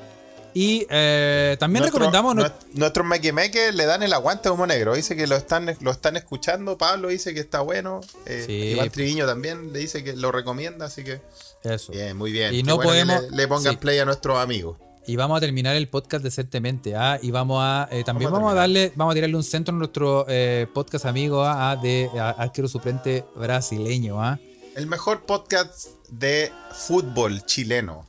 [0.54, 2.36] Y eh, también recomendamos.
[2.74, 4.94] nuestros meque le dan el aguante a Humo Negro.
[4.94, 6.78] Dice que lo están, lo están escuchando.
[6.78, 8.02] Pablo dice que está bueno.
[8.48, 10.88] Iván Triviño también le dice que lo recomienda.
[10.88, 11.22] Así que.
[11.66, 11.92] Eso.
[11.92, 12.54] Bien, muy bien.
[12.54, 13.24] Y no podemos.
[13.32, 14.78] le, pongan play a nuestros amigos.
[15.08, 16.96] Y vamos a terminar el podcast decentemente.
[16.96, 17.20] ¿ah?
[17.22, 17.88] Y vamos a.
[17.92, 18.92] Eh, también vamos a, darle.
[18.96, 21.76] Vamos a tirarle un centro a nuestro eh, podcast amigo ¿ah?
[21.76, 24.22] de arquero suplente brasileño.
[24.22, 24.40] ¿ah?
[24.76, 28.08] El mejor podcast de fútbol chileno.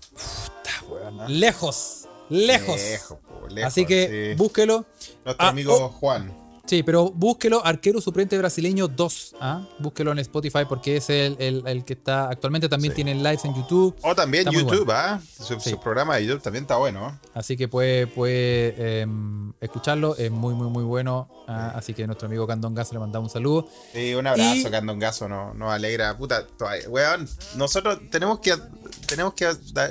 [1.28, 2.80] lejos, lejos.
[3.64, 4.86] Así que búsquelo.
[5.24, 6.45] Nuestro amigo oh, Juan.
[6.66, 9.36] Sí, pero búsquelo, Arquero Suplente Brasileño 2.
[9.40, 9.62] ¿ah?
[9.78, 12.28] Búsquelo en Spotify porque es el, el, que está.
[12.28, 13.96] Actualmente también tiene lives en YouTube.
[14.02, 15.20] O también YouTube, ¿ah?
[15.38, 17.18] Su, programa de YouTube también está bueno.
[17.34, 21.28] Así que puede, puede em, escucharlo, es muy, muy, muy bueno.
[21.46, 21.72] ¿ah?
[21.76, 23.68] Así que nuestro amigo Candon Gaso le mandamos un saludo.
[23.92, 26.18] Sí, un abrazo, Candon Gaso, nos, nos alegra.
[26.18, 26.46] Puta,
[26.88, 28.54] weón, nosotros tenemos que,
[29.06, 29.46] tenemos que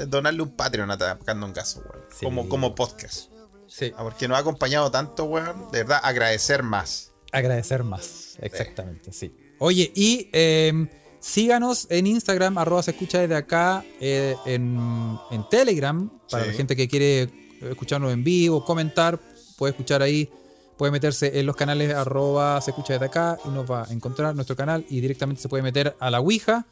[0.08, 2.06] donarle un Patreon a Candon Gaso, weón.
[2.22, 3.35] Como, como podcast.
[3.68, 3.94] Sí.
[3.98, 5.72] Porque nos ha acompañado tanto, weón.
[5.72, 7.12] De verdad, agradecer más.
[7.32, 9.36] Agradecer más, exactamente, sí.
[9.60, 10.88] Oye, y em,
[11.20, 15.20] síganos en Instagram, arroba se escucha desde acá, eh, en,
[15.50, 17.30] Telegram, para la gente que quiere
[17.62, 19.20] escucharnos en vivo, comentar,
[19.58, 20.30] puede escuchar ahí,
[20.78, 24.36] puede meterse en los canales arroba se escucha desde acá y nos va a encontrar
[24.36, 26.66] nuestro canal y directamente se puede meter a la Ouija.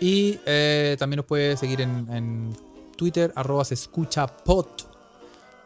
[0.00, 2.56] Y eh, también nos puede seguir en, en
[2.96, 4.91] Twitter, arroba se escucha pot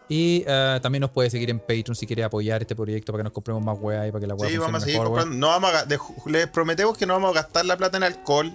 [0.08, 3.24] y uh, también nos puede seguir en Patreon si quiere apoyar este proyecto para que
[3.24, 5.34] nos compremos más weá y para que la weá Sí, vamos a seguir comprando.
[5.34, 5.86] No vamos a,
[6.26, 8.52] les prometemos que no vamos a gastar la plata en alcohol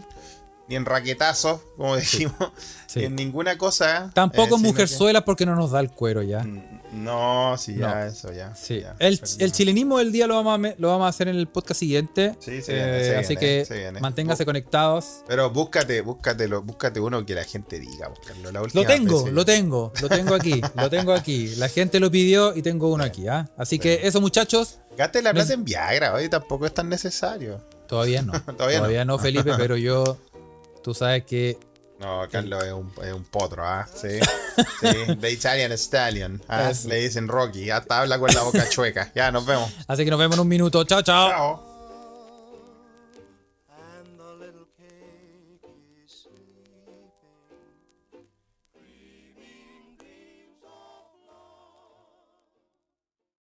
[0.68, 2.36] ni en raquetazos, como dijimos,
[2.96, 4.10] en ninguna cosa.
[4.14, 6.44] Tampoco en eh, mujerzuelas porque no nos da el cuero ya.
[6.44, 8.54] Mm, no, sí, ya, eso ya.
[8.54, 8.84] Sí.
[9.00, 11.80] el, el, chilenismo del día lo vamos, a, lo vamos a hacer en el podcast
[11.80, 12.36] siguiente.
[12.40, 12.72] Sí, sí.
[12.74, 15.24] Eh, así que manténgase conectados.
[15.28, 18.12] Pero búscate, búscate, búscate uno que la gente diga.
[18.74, 21.56] lo tengo, lo tengo, lo tengo aquí, lo tengo aquí.
[21.56, 23.28] La gente lo pidió y tengo uno aquí.
[23.28, 23.50] ¿ah?
[23.58, 24.80] Así que eso, muchachos.
[24.98, 27.62] Gaste la plata en Viagra, hoy tampoco es tan necesario.
[27.88, 28.34] Todavía no.
[28.58, 30.18] Todavía, no, Felipe, pero yo,
[30.84, 31.58] tú sabes que
[32.02, 33.88] no, Carlos es un, es un potro, ¿ah?
[33.94, 34.20] Sí.
[34.82, 35.16] sí.
[35.20, 36.42] The Italian Stallion.
[36.48, 36.72] ¿ah?
[36.86, 37.70] Le dicen Rocky.
[37.70, 39.12] Hasta habla con la boca chueca.
[39.14, 39.72] Ya, nos vemos.
[39.88, 40.84] Así que nos vemos en un minuto.
[40.84, 41.30] Chao, chao.
[41.30, 41.71] Chao.